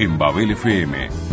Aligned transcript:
en 0.00 0.16
Babel 0.16 0.52
FM 0.52 1.29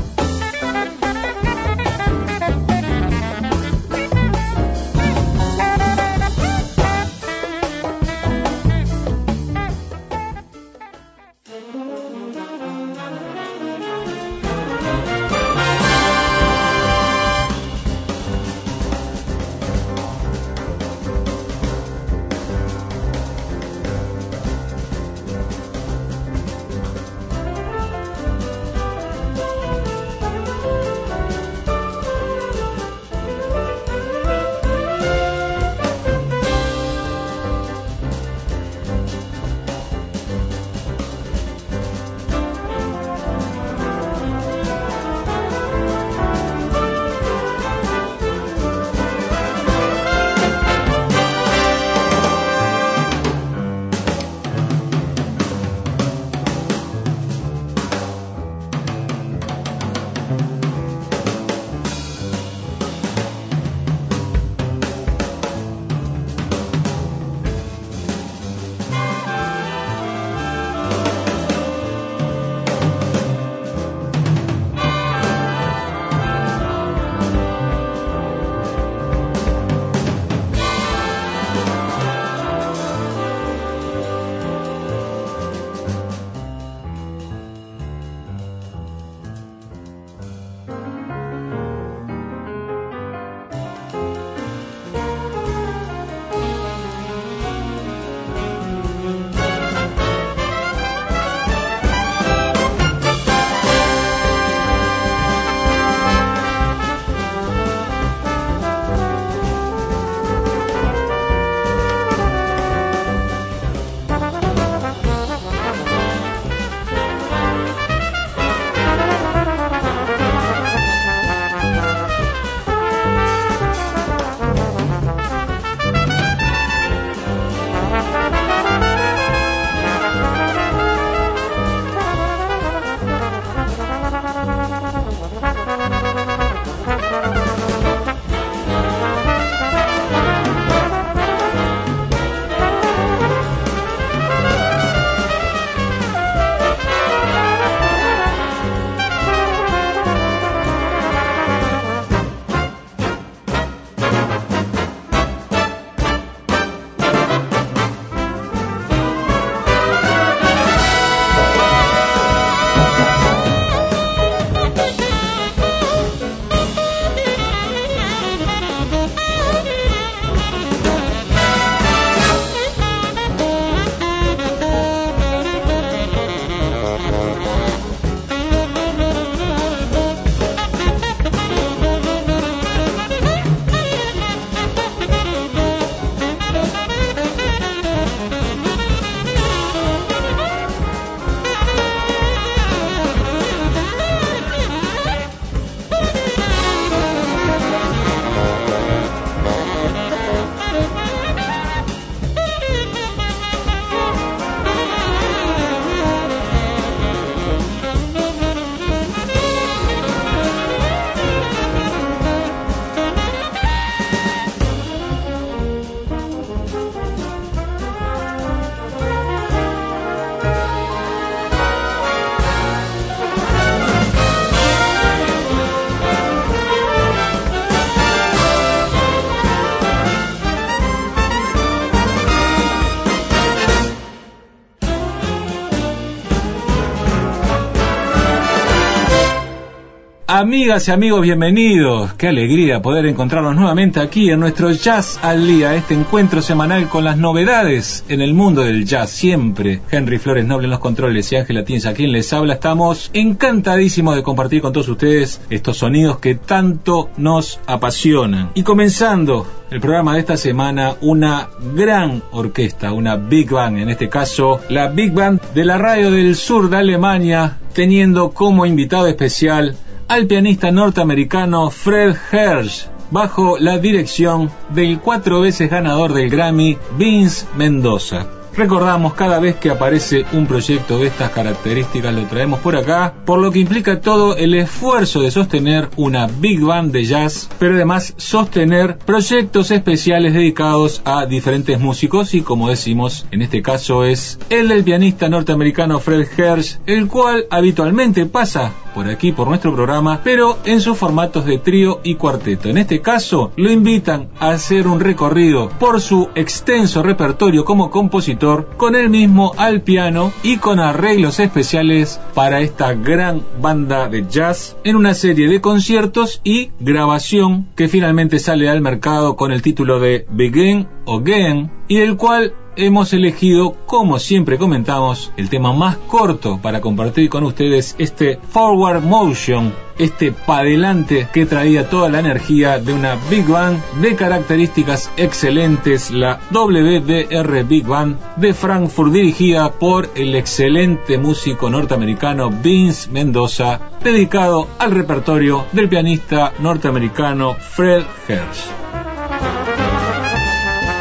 Amigas 240.48 240.88
y 240.88 240.92
amigos, 240.92 241.24
bienvenidos. 241.24 242.14
Qué 242.14 242.30
alegría 242.30 242.82
poder 242.82 243.06
encontrarnos 243.06 243.54
nuevamente 243.54 244.00
aquí 244.00 244.30
en 244.30 244.40
nuestro 244.40 244.72
Jazz 244.72 245.20
al 245.22 245.46
Día, 245.46 245.76
este 245.76 245.94
encuentro 245.94 246.42
semanal 246.42 246.88
con 246.88 247.04
las 247.04 247.18
novedades 247.18 248.06
en 248.08 248.22
el 248.22 248.34
mundo 248.34 248.62
del 248.62 248.86
jazz. 248.86 249.10
Siempre 249.10 249.82
Henry 249.92 250.20
Flores 250.20 250.46
Noble 250.46 250.68
en 250.68 250.72
los 250.72 250.80
controles 250.80 251.30
y 251.34 251.36
Ángela 251.36 251.66
Tins 251.66 251.86
a 251.86 251.94
quien 251.94 252.14
les 252.14 252.32
habla. 252.32 252.54
Estamos 252.54 253.12
encantadísimos 253.12 254.16
de 254.16 254.24
compartir 254.24 254.62
con 254.62 254.72
todos 254.72 254.88
ustedes 254.88 255.42
estos 255.50 255.80
sonidos 255.80 256.20
que 256.20 256.36
tanto 256.36 257.10
nos 257.18 257.60
apasionan. 257.68 258.52
Y 258.54 258.64
comenzando 258.64 259.46
el 259.70 259.82
programa 259.82 260.14
de 260.14 260.22
esta 260.22 260.38
semana, 260.38 260.96
una 261.02 261.50
gran 261.76 262.24
orquesta, 262.32 262.94
una 262.94 263.18
Big 263.18 263.50
Band, 263.50 263.80
en 263.80 263.90
este 263.90 264.08
caso 264.08 264.62
la 264.70 264.88
Big 264.88 265.12
Band 265.12 265.42
de 265.54 265.66
la 265.66 265.78
radio 265.78 266.10
del 266.10 266.38
sur 266.38 266.70
de 266.70 266.78
Alemania, 266.78 267.58
teniendo 267.74 268.30
como 268.30 268.66
invitado 268.66 269.08
especial 269.08 269.76
al 270.08 270.26
pianista 270.28 270.72
norteamericano 270.72 271.70
Fred 271.70 272.16
Hersch, 272.32 272.88
bajo 273.12 273.58
la 273.58 273.78
dirección 273.78 274.52
del 274.70 275.00
cuatro 275.00 275.42
veces 275.42 275.70
ganador 275.70 276.14
del 276.14 276.30
Grammy, 276.30 276.78
Vince 276.98 277.46
Mendoza. 277.58 278.37
Recordamos 278.58 279.14
cada 279.14 279.40
vez 279.40 279.58
que 279.58 279.70
aparece 279.70 280.26
un 280.34 280.48
proyecto 280.48 280.98
de 280.98 281.06
estas 281.06 281.30
características 281.30 282.12
lo 282.16 282.26
traemos 282.26 282.60
por 282.60 282.76
acá, 282.76 283.14
por 283.24 283.38
lo 283.40 283.52
que 283.52 283.60
implica 283.60 284.02
todo 284.02 284.36
el 284.36 284.56
esfuerzo 284.56 285.22
de 285.22 285.30
sostener 285.30 285.90
una 285.96 286.26
big 286.26 286.62
band 286.62 286.92
de 286.92 287.06
jazz, 287.06 287.50
pero 287.60 287.76
además 287.76 288.16
sostener 288.18 288.98
proyectos 288.98 289.70
especiales 289.70 290.34
dedicados 290.34 291.04
a 291.06 291.28
diferentes 291.28 291.80
músicos 291.80 292.34
y 292.34 292.42
como 292.42 292.70
decimos, 292.70 293.28
en 293.30 293.44
este 293.44 293.62
caso 293.62 294.06
es 294.06 294.40
el 294.50 294.70
del 294.70 294.84
pianista 294.84 295.30
norteamericano 295.30 296.00
Fred 296.00 296.28
Hersch, 296.36 296.80
el 296.88 297.08
cual 297.08 297.46
habitualmente 297.52 298.26
pasa 298.26 298.72
por 298.98 299.08
aquí 299.08 299.32
por 299.32 299.48
nuestro 299.48 299.76
programa, 299.76 300.22
pero 300.24 300.58
en 300.66 300.82
sus 300.82 300.98
formatos 300.98 301.46
de 301.46 301.60
trío 301.60 302.00
y 302.04 302.16
cuarteto. 302.16 302.70
En 302.70 302.80
este 302.80 303.00
caso, 303.00 303.52
lo 303.56 303.70
invitan 303.70 304.30
a 304.40 304.50
hacer 304.50 304.88
un 304.88 305.00
recorrido 305.00 305.70
por 305.78 306.02
su 306.02 306.30
extenso 306.34 307.04
repertorio 307.04 307.64
como 307.64 307.92
compositor, 307.92 308.47
con 308.78 308.96
él 308.96 309.10
mismo 309.10 309.52
al 309.58 309.82
piano 309.82 310.32
y 310.42 310.58
con 310.58 310.80
arreglos 310.80 311.40
especiales 311.40 312.20
para 312.34 312.62
esta 312.62 312.94
gran 312.94 313.42
banda 313.62 314.08
de 314.08 314.26
jazz 314.30 314.78
en 314.86 314.96
una 314.96 315.14
serie 315.14 315.50
de 315.50 315.60
conciertos 315.60 316.40
y 316.46 316.72
grabación 316.80 317.68
que 317.76 317.90
finalmente 317.90 318.40
sale 318.40 318.70
al 318.70 318.80
mercado 318.80 319.36
con 319.36 319.52
el 319.52 319.62
título 319.62 320.00
de 320.00 320.26
Begin 320.30 320.88
Again 321.06 321.72
y 321.90 321.98
del 321.98 322.16
cual 322.16 322.54
hemos 322.78 323.12
elegido, 323.12 323.76
como 323.86 324.20
siempre 324.20 324.58
comentamos, 324.58 325.32
el 325.36 325.50
tema 325.50 325.74
más 325.74 325.98
corto 325.98 326.60
para 326.62 326.80
compartir 326.80 327.30
con 327.30 327.44
ustedes 327.44 327.96
este 327.98 328.40
Forward 328.50 329.02
Motion, 329.02 329.74
este 329.98 330.32
pa' 330.32 330.60
adelante 330.60 331.28
que 331.34 331.48
traía 331.48 331.90
toda 331.90 332.08
la 332.08 332.20
energía 332.20 332.78
de 332.78 332.94
una 332.94 333.18
Big 333.30 333.48
Band 333.48 333.82
de 334.00 334.16
características 334.16 335.12
excelentes, 335.18 336.12
la 336.12 336.40
WDR 336.52 337.64
Big 337.64 337.86
Band 337.86 338.18
de 338.36 338.54
Frankfurt 338.54 339.12
dirigida 339.12 339.72
por 339.72 340.10
el 340.16 340.36
excelente 340.36 341.18
músico 341.18 341.70
norteamericano 341.72 342.52
Vince 342.52 343.10
Mendoza, 343.10 343.80
dedicado 344.04 344.68
al 344.78 344.92
repertorio 344.92 345.66
del 345.72 345.90
pianista 345.90 346.54
norteamericano 346.60 347.56
Fred 347.56 348.04
Hersch. 348.28 348.97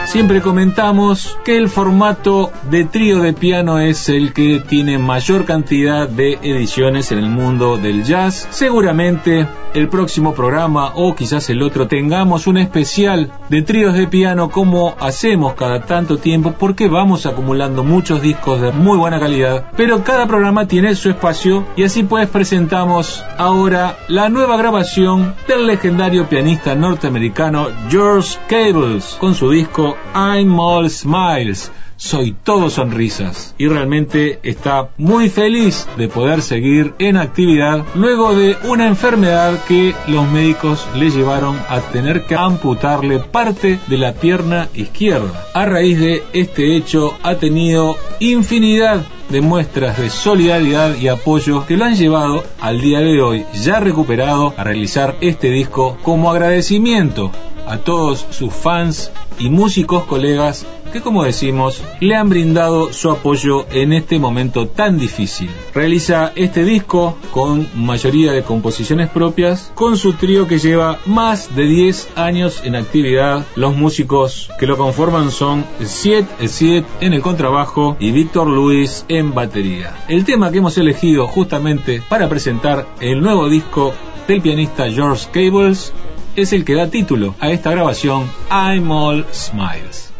Siempre 0.06 0.40
comentamos 0.40 1.36
que 1.44 1.58
el 1.58 1.68
formato 1.68 2.52
de 2.70 2.84
trío 2.84 3.20
de 3.20 3.32
piano 3.32 3.80
es 3.80 4.08
el 4.08 4.32
que 4.32 4.60
tiene 4.60 4.98
mayor 4.98 5.44
cantidad 5.44 6.08
de 6.08 6.34
ediciones 6.44 7.10
en 7.10 7.18
el 7.18 7.28
mundo 7.28 7.76
del 7.76 8.04
jazz. 8.04 8.46
Seguramente 8.50 9.48
el 9.74 9.88
próximo 9.88 10.32
programa 10.32 10.92
o 10.94 11.14
quizás 11.14 11.50
el 11.50 11.60
otro 11.60 11.86
tengamos 11.86 12.46
un 12.46 12.56
especial 12.56 13.32
de 13.50 13.62
tríos 13.62 13.94
de 13.94 14.06
piano 14.06 14.48
como 14.48 14.96
hacemos 15.00 15.54
cada 15.54 15.82
tanto 15.82 16.16
tiempo 16.16 16.54
porque 16.58 16.88
vamos 16.88 17.26
acumulando 17.26 17.84
muchos 17.84 18.22
discos 18.22 18.60
de 18.60 18.72
muy 18.72 18.96
buena 18.96 19.20
calidad, 19.20 19.66
pero 19.76 20.02
cada 20.02 20.26
programa 20.26 20.66
tiene 20.66 20.94
su 20.94 21.10
espacio 21.10 21.66
y 21.76 21.82
así 21.82 22.04
pues 22.04 22.28
presentamos 22.28 23.22
ahora 23.36 23.98
la 24.08 24.28
nueva 24.30 24.56
grabación 24.56 25.34
del 25.46 25.66
legendario 25.66 26.26
pianista 26.26 26.74
norteamericano 26.74 27.68
George 27.90 28.38
Cables 28.48 29.16
con 29.20 29.34
su 29.34 29.50
disco 29.50 29.95
I'm 30.14 30.58
All 30.58 30.88
Smiles 30.90 31.70
soy 31.96 32.36
todo 32.44 32.68
sonrisas 32.68 33.54
y 33.56 33.68
realmente 33.68 34.38
está 34.42 34.90
muy 34.98 35.30
feliz 35.30 35.88
de 35.96 36.08
poder 36.08 36.42
seguir 36.42 36.94
en 36.98 37.16
actividad 37.16 37.84
luego 37.94 38.34
de 38.34 38.56
una 38.64 38.86
enfermedad 38.86 39.58
que 39.66 39.94
los 40.06 40.28
médicos 40.30 40.86
le 40.94 41.10
llevaron 41.10 41.58
a 41.68 41.80
tener 41.80 42.26
que 42.26 42.36
amputarle 42.36 43.18
parte 43.18 43.80
de 43.86 43.98
la 43.98 44.12
pierna 44.12 44.68
izquierda. 44.74 45.46
A 45.54 45.64
raíz 45.64 45.98
de 45.98 46.22
este 46.34 46.76
hecho 46.76 47.16
ha 47.22 47.36
tenido 47.36 47.96
infinidad 48.20 49.02
de 49.28 49.40
muestras 49.40 49.98
de 49.98 50.10
solidaridad 50.10 50.96
y 50.96 51.08
apoyo 51.08 51.66
que 51.66 51.76
lo 51.76 51.84
han 51.84 51.96
llevado 51.96 52.44
al 52.60 52.80
día 52.80 53.00
de 53.00 53.20
hoy, 53.20 53.44
ya 53.54 53.80
recuperado, 53.80 54.54
a 54.56 54.64
realizar 54.64 55.16
este 55.20 55.50
disco 55.50 55.98
como 56.02 56.30
agradecimiento 56.30 57.30
a 57.66 57.78
todos 57.78 58.26
sus 58.30 58.52
fans 58.52 59.10
y 59.38 59.50
músicos 59.50 60.04
colegas 60.04 60.66
que 60.92 61.00
como 61.00 61.24
decimos 61.24 61.82
le 62.00 62.14
han 62.14 62.28
brindado 62.28 62.92
su 62.92 63.10
apoyo 63.10 63.66
en 63.70 63.92
este 63.92 64.18
momento 64.18 64.68
tan 64.68 64.98
difícil. 64.98 65.50
Realiza 65.74 66.32
este 66.36 66.64
disco 66.64 67.16
con 67.32 67.68
mayoría 67.74 68.32
de 68.32 68.42
composiciones 68.42 69.10
propias 69.10 69.72
con 69.74 69.96
su 69.96 70.14
trío 70.14 70.46
que 70.46 70.58
lleva 70.58 70.98
más 71.06 71.54
de 71.54 71.64
10 71.64 72.10
años 72.16 72.62
en 72.64 72.76
actividad. 72.76 73.44
Los 73.56 73.76
músicos 73.76 74.50
que 74.58 74.66
lo 74.66 74.76
conforman 74.76 75.30
son 75.30 75.64
Siet 75.84 76.26
Siet 76.46 76.86
en 77.00 77.12
el 77.12 77.20
contrabajo 77.20 77.96
y 77.98 78.12
Víctor 78.12 78.46
Luis 78.46 79.04
en 79.08 79.15
batería. 79.22 79.94
El 80.08 80.24
tema 80.24 80.50
que 80.50 80.58
hemos 80.58 80.78
elegido 80.78 81.26
justamente 81.26 82.02
para 82.08 82.28
presentar 82.28 82.86
el 83.00 83.20
nuevo 83.20 83.48
disco 83.48 83.94
del 84.28 84.40
pianista 84.40 84.90
George 84.90 85.26
Cables 85.32 85.92
es 86.36 86.52
el 86.52 86.64
que 86.64 86.74
da 86.74 86.88
título 86.88 87.34
a 87.40 87.50
esta 87.50 87.70
grabación 87.70 88.30
I'm 88.50 88.90
All 88.90 89.26
Smiles. 89.32 90.12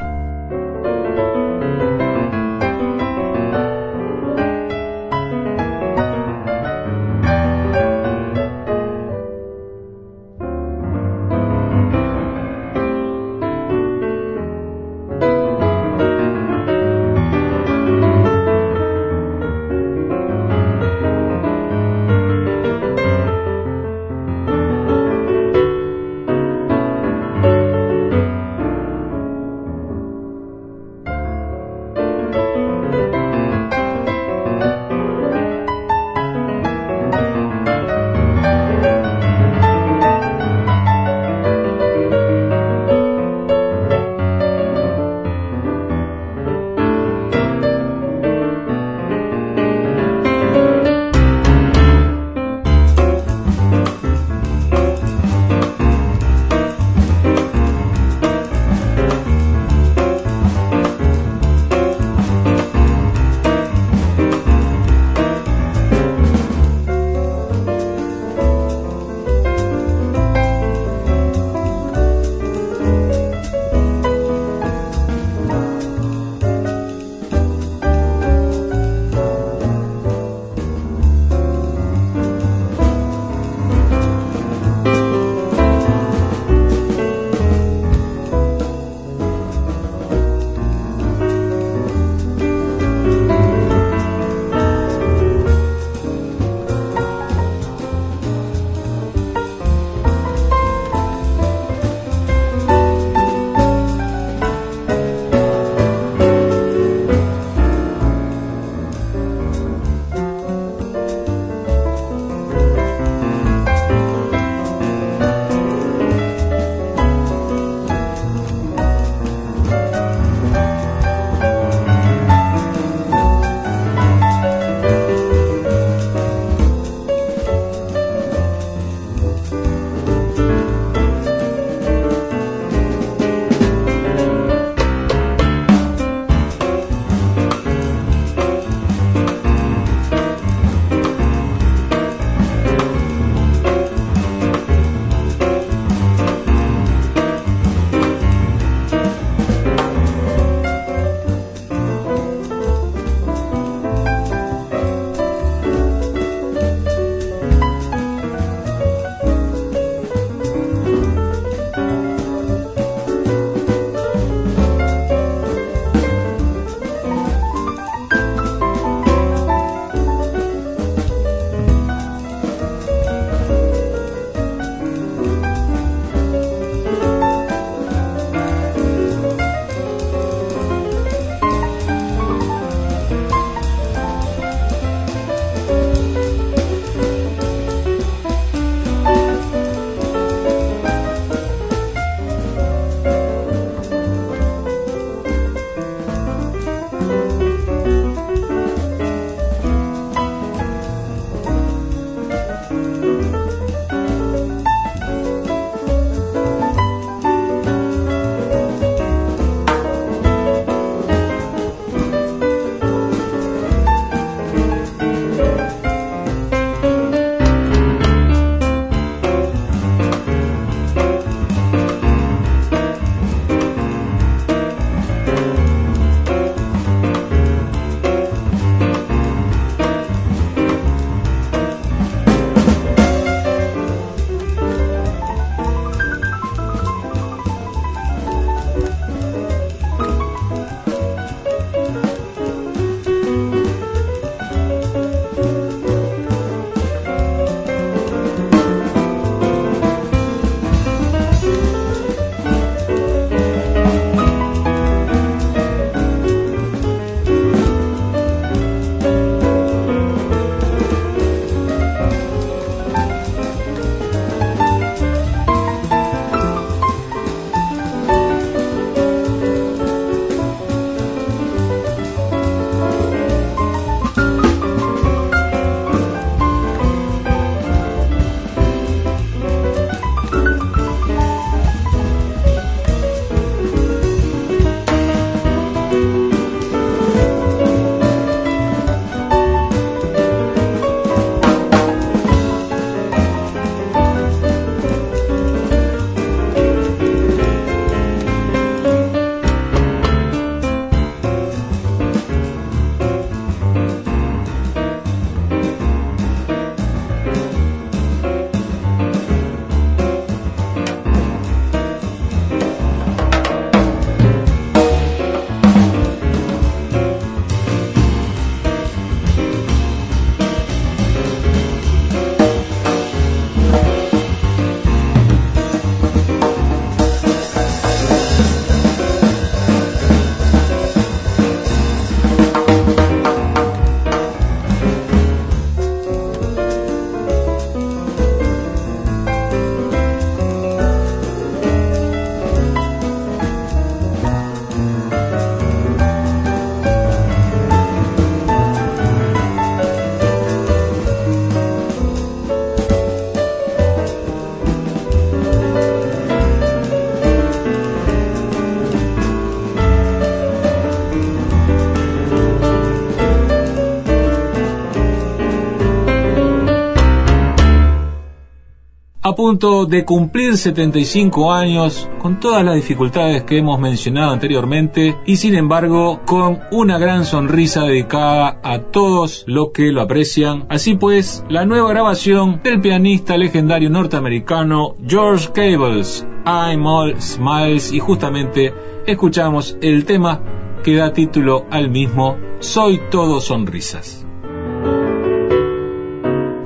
Punto 369.37 369.87
de 369.87 370.05
cumplir 370.05 370.57
75 370.57 371.52
años, 371.52 372.11
con 372.21 372.40
todas 372.40 372.64
las 372.64 372.75
dificultades 372.75 373.45
que 373.45 373.59
hemos 373.59 373.78
mencionado 373.78 374.33
anteriormente, 374.33 375.16
y 375.25 375.37
sin 375.37 375.55
embargo 375.55 376.23
con 376.26 376.61
una 376.73 376.99
gran 376.99 377.25
sonrisa 377.25 377.85
dedicada 377.85 378.59
a 378.64 378.81
todos 378.81 379.45
los 379.47 379.69
que 379.73 379.93
lo 379.93 380.00
aprecian. 380.00 380.66
Así 380.69 380.95
pues, 380.95 381.45
la 381.49 381.64
nueva 381.64 381.90
grabación 381.90 382.61
del 382.64 382.81
pianista 382.81 383.37
legendario 383.37 383.90
norteamericano 383.90 384.97
George 385.07 385.50
Cables, 385.55 386.26
I'm 386.45 386.85
All 386.85 387.21
Smiles, 387.21 387.93
y 387.93 388.00
justamente 388.00 388.75
escuchamos 389.07 389.76
el 389.81 390.05
tema 390.05 390.43
que 390.83 390.97
da 390.97 391.12
título 391.12 391.66
al 391.71 391.90
mismo 391.90 392.37
Soy 392.59 393.00
todo 393.11 393.40
sonrisas. 393.40 394.25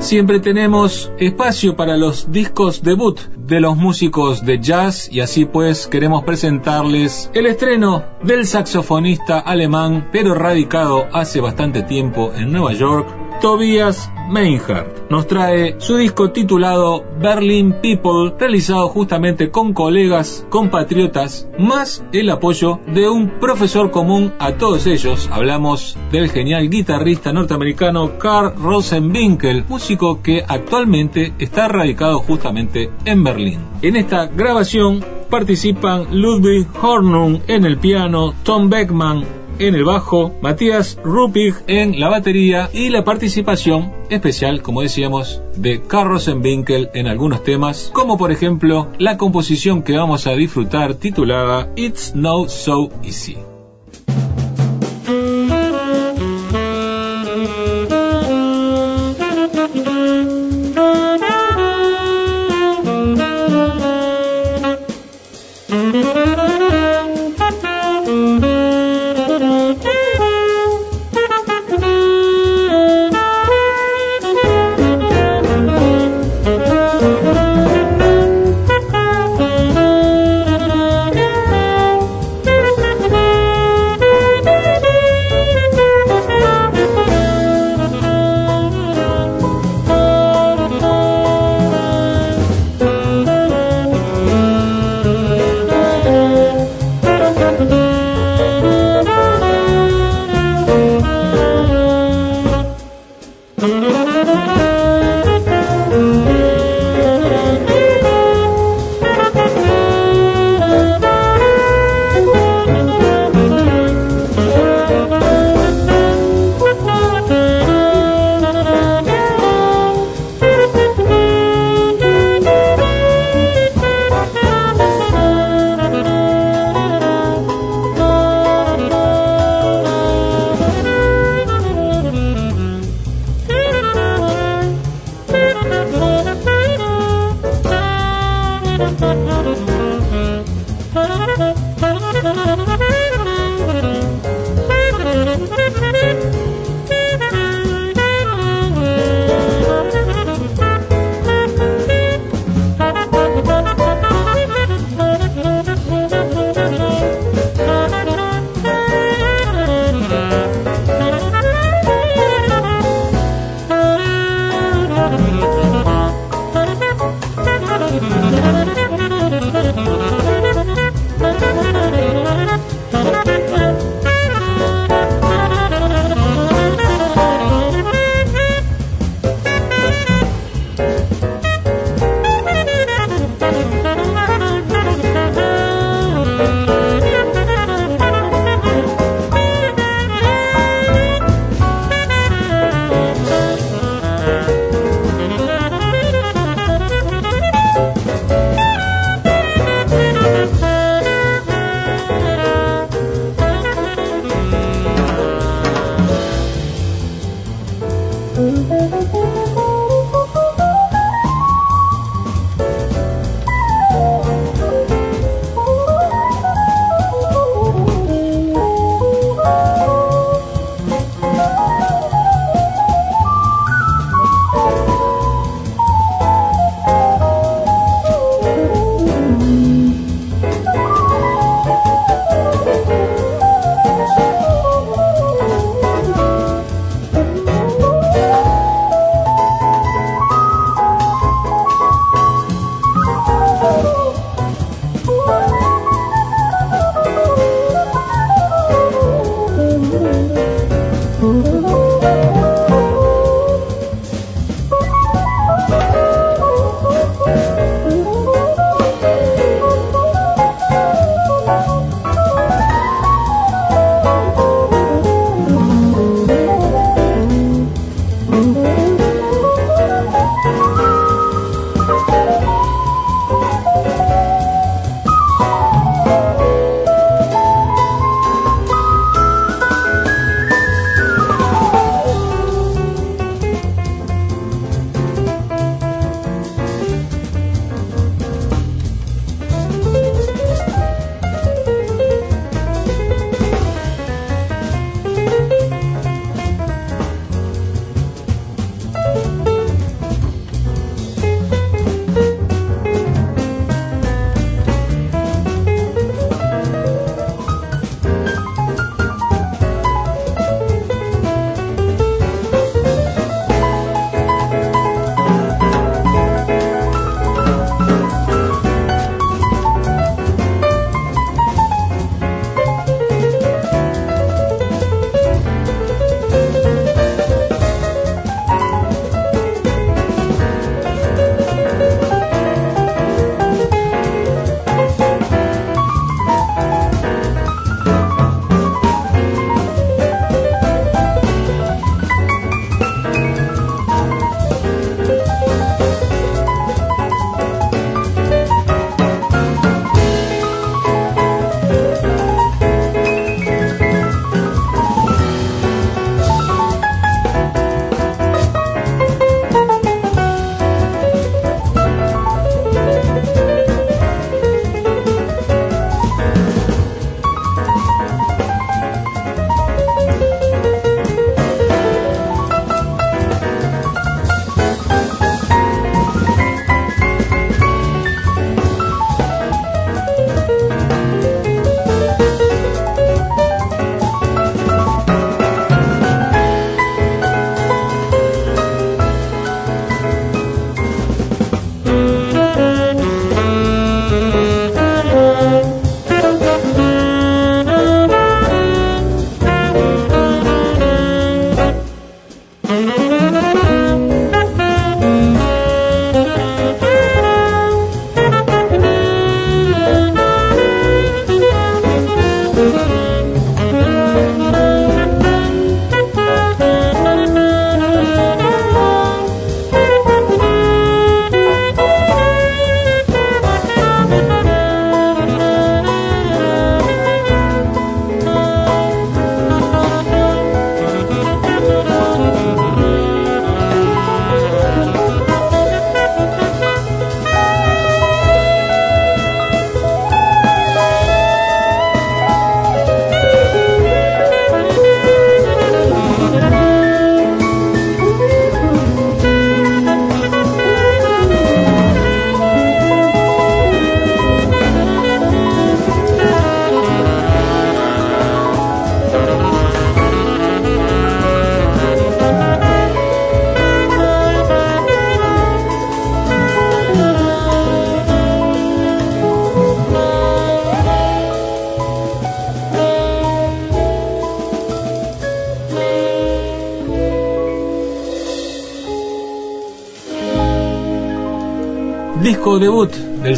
Siempre 0.00 0.40
tenemos 0.40 1.12
espacio 1.18 1.76
para 1.76 1.96
los 1.96 2.32
discos 2.32 2.82
debut 2.82 3.20
de 3.50 3.60
los 3.60 3.76
músicos 3.76 4.46
de 4.46 4.60
jazz 4.60 5.08
y 5.10 5.20
así 5.20 5.44
pues 5.44 5.88
queremos 5.88 6.22
presentarles 6.22 7.30
el 7.34 7.46
estreno 7.46 8.04
del 8.22 8.46
saxofonista 8.46 9.40
alemán 9.40 10.08
pero 10.12 10.34
radicado 10.34 11.08
hace 11.12 11.40
bastante 11.40 11.82
tiempo 11.82 12.32
en 12.36 12.52
Nueva 12.52 12.72
York, 12.74 13.08
Tobias 13.40 14.08
Meinhardt. 14.30 15.10
Nos 15.10 15.26
trae 15.26 15.74
su 15.78 15.96
disco 15.96 16.30
titulado 16.30 17.04
Berlin 17.18 17.74
People, 17.82 18.32
realizado 18.38 18.88
justamente 18.88 19.50
con 19.50 19.72
colegas, 19.72 20.46
compatriotas, 20.50 21.48
más 21.58 22.04
el 22.12 22.30
apoyo 22.30 22.78
de 22.86 23.08
un 23.08 23.40
profesor 23.40 23.90
común 23.90 24.32
a 24.38 24.52
todos 24.52 24.86
ellos. 24.86 25.28
Hablamos 25.32 25.98
del 26.12 26.30
genial 26.30 26.70
guitarrista 26.70 27.32
norteamericano 27.32 28.18
Carl 28.18 28.54
Rosenwinkel, 28.56 29.64
músico 29.68 30.22
que 30.22 30.44
actualmente 30.46 31.32
está 31.40 31.66
radicado 31.66 32.20
justamente 32.20 32.90
en 33.04 33.24
Berlín. 33.24 33.39
En 33.82 33.96
esta 33.96 34.26
grabación 34.26 35.04
participan 35.30 36.20
Ludwig 36.20 36.66
Hornung 36.82 37.40
en 37.46 37.64
el 37.64 37.78
piano, 37.78 38.34
Tom 38.42 38.68
Beckman 38.68 39.24
en 39.58 39.74
el 39.74 39.84
bajo, 39.84 40.34
Matías 40.40 40.98
Rupig 41.04 41.54
en 41.66 42.00
la 42.00 42.08
batería 42.08 42.70
y 42.72 42.88
la 42.88 43.04
participación 43.04 43.92
especial, 44.08 44.62
como 44.62 44.80
decíamos, 44.80 45.42
de 45.54 45.82
Carlos 45.82 46.28
Winkel 46.28 46.88
en 46.94 47.06
algunos 47.06 47.44
temas, 47.44 47.90
como 47.92 48.16
por 48.16 48.32
ejemplo 48.32 48.88
la 48.98 49.16
composición 49.18 49.82
que 49.82 49.96
vamos 49.96 50.26
a 50.26 50.32
disfrutar 50.32 50.94
titulada 50.94 51.68
It's 51.76 52.14
No 52.14 52.48
So 52.48 52.90
Easy. 53.02 53.36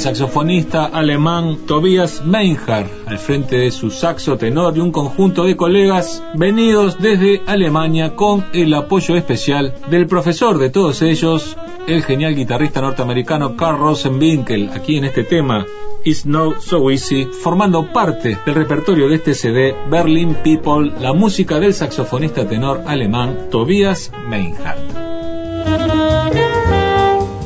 Saxofonista 0.02 0.86
alemán 0.86 1.58
Tobias 1.64 2.24
Meinhardt 2.24 2.90
al 3.06 3.18
frente 3.18 3.56
de 3.56 3.70
su 3.70 3.88
saxo 3.88 4.36
tenor 4.36 4.76
y 4.76 4.80
un 4.80 4.90
conjunto 4.90 5.44
de 5.44 5.56
colegas 5.56 6.24
venidos 6.34 6.98
desde 6.98 7.40
Alemania 7.46 8.16
con 8.16 8.44
el 8.52 8.74
apoyo 8.74 9.14
especial 9.14 9.76
del 9.90 10.08
profesor 10.08 10.58
de 10.58 10.70
todos 10.70 11.02
ellos, 11.02 11.56
el 11.86 12.02
genial 12.02 12.34
guitarrista 12.34 12.80
norteamericano 12.80 13.54
Carl 13.56 13.78
Rosenwinkel, 13.78 14.70
aquí 14.70 14.96
en 14.96 15.04
este 15.04 15.22
tema 15.22 15.66
It's 16.04 16.26
Not 16.26 16.62
So 16.62 16.90
Easy, 16.90 17.26
formando 17.26 17.92
parte 17.92 18.36
del 18.44 18.56
repertorio 18.56 19.08
de 19.08 19.14
este 19.14 19.34
CD 19.34 19.72
Berlin 19.88 20.34
People, 20.42 20.90
la 21.00 21.12
música 21.12 21.60
del 21.60 21.74
saxofonista 21.74 22.48
tenor 22.48 22.82
alemán 22.88 23.46
Tobias 23.52 24.10
Meinhardt. 24.28 25.12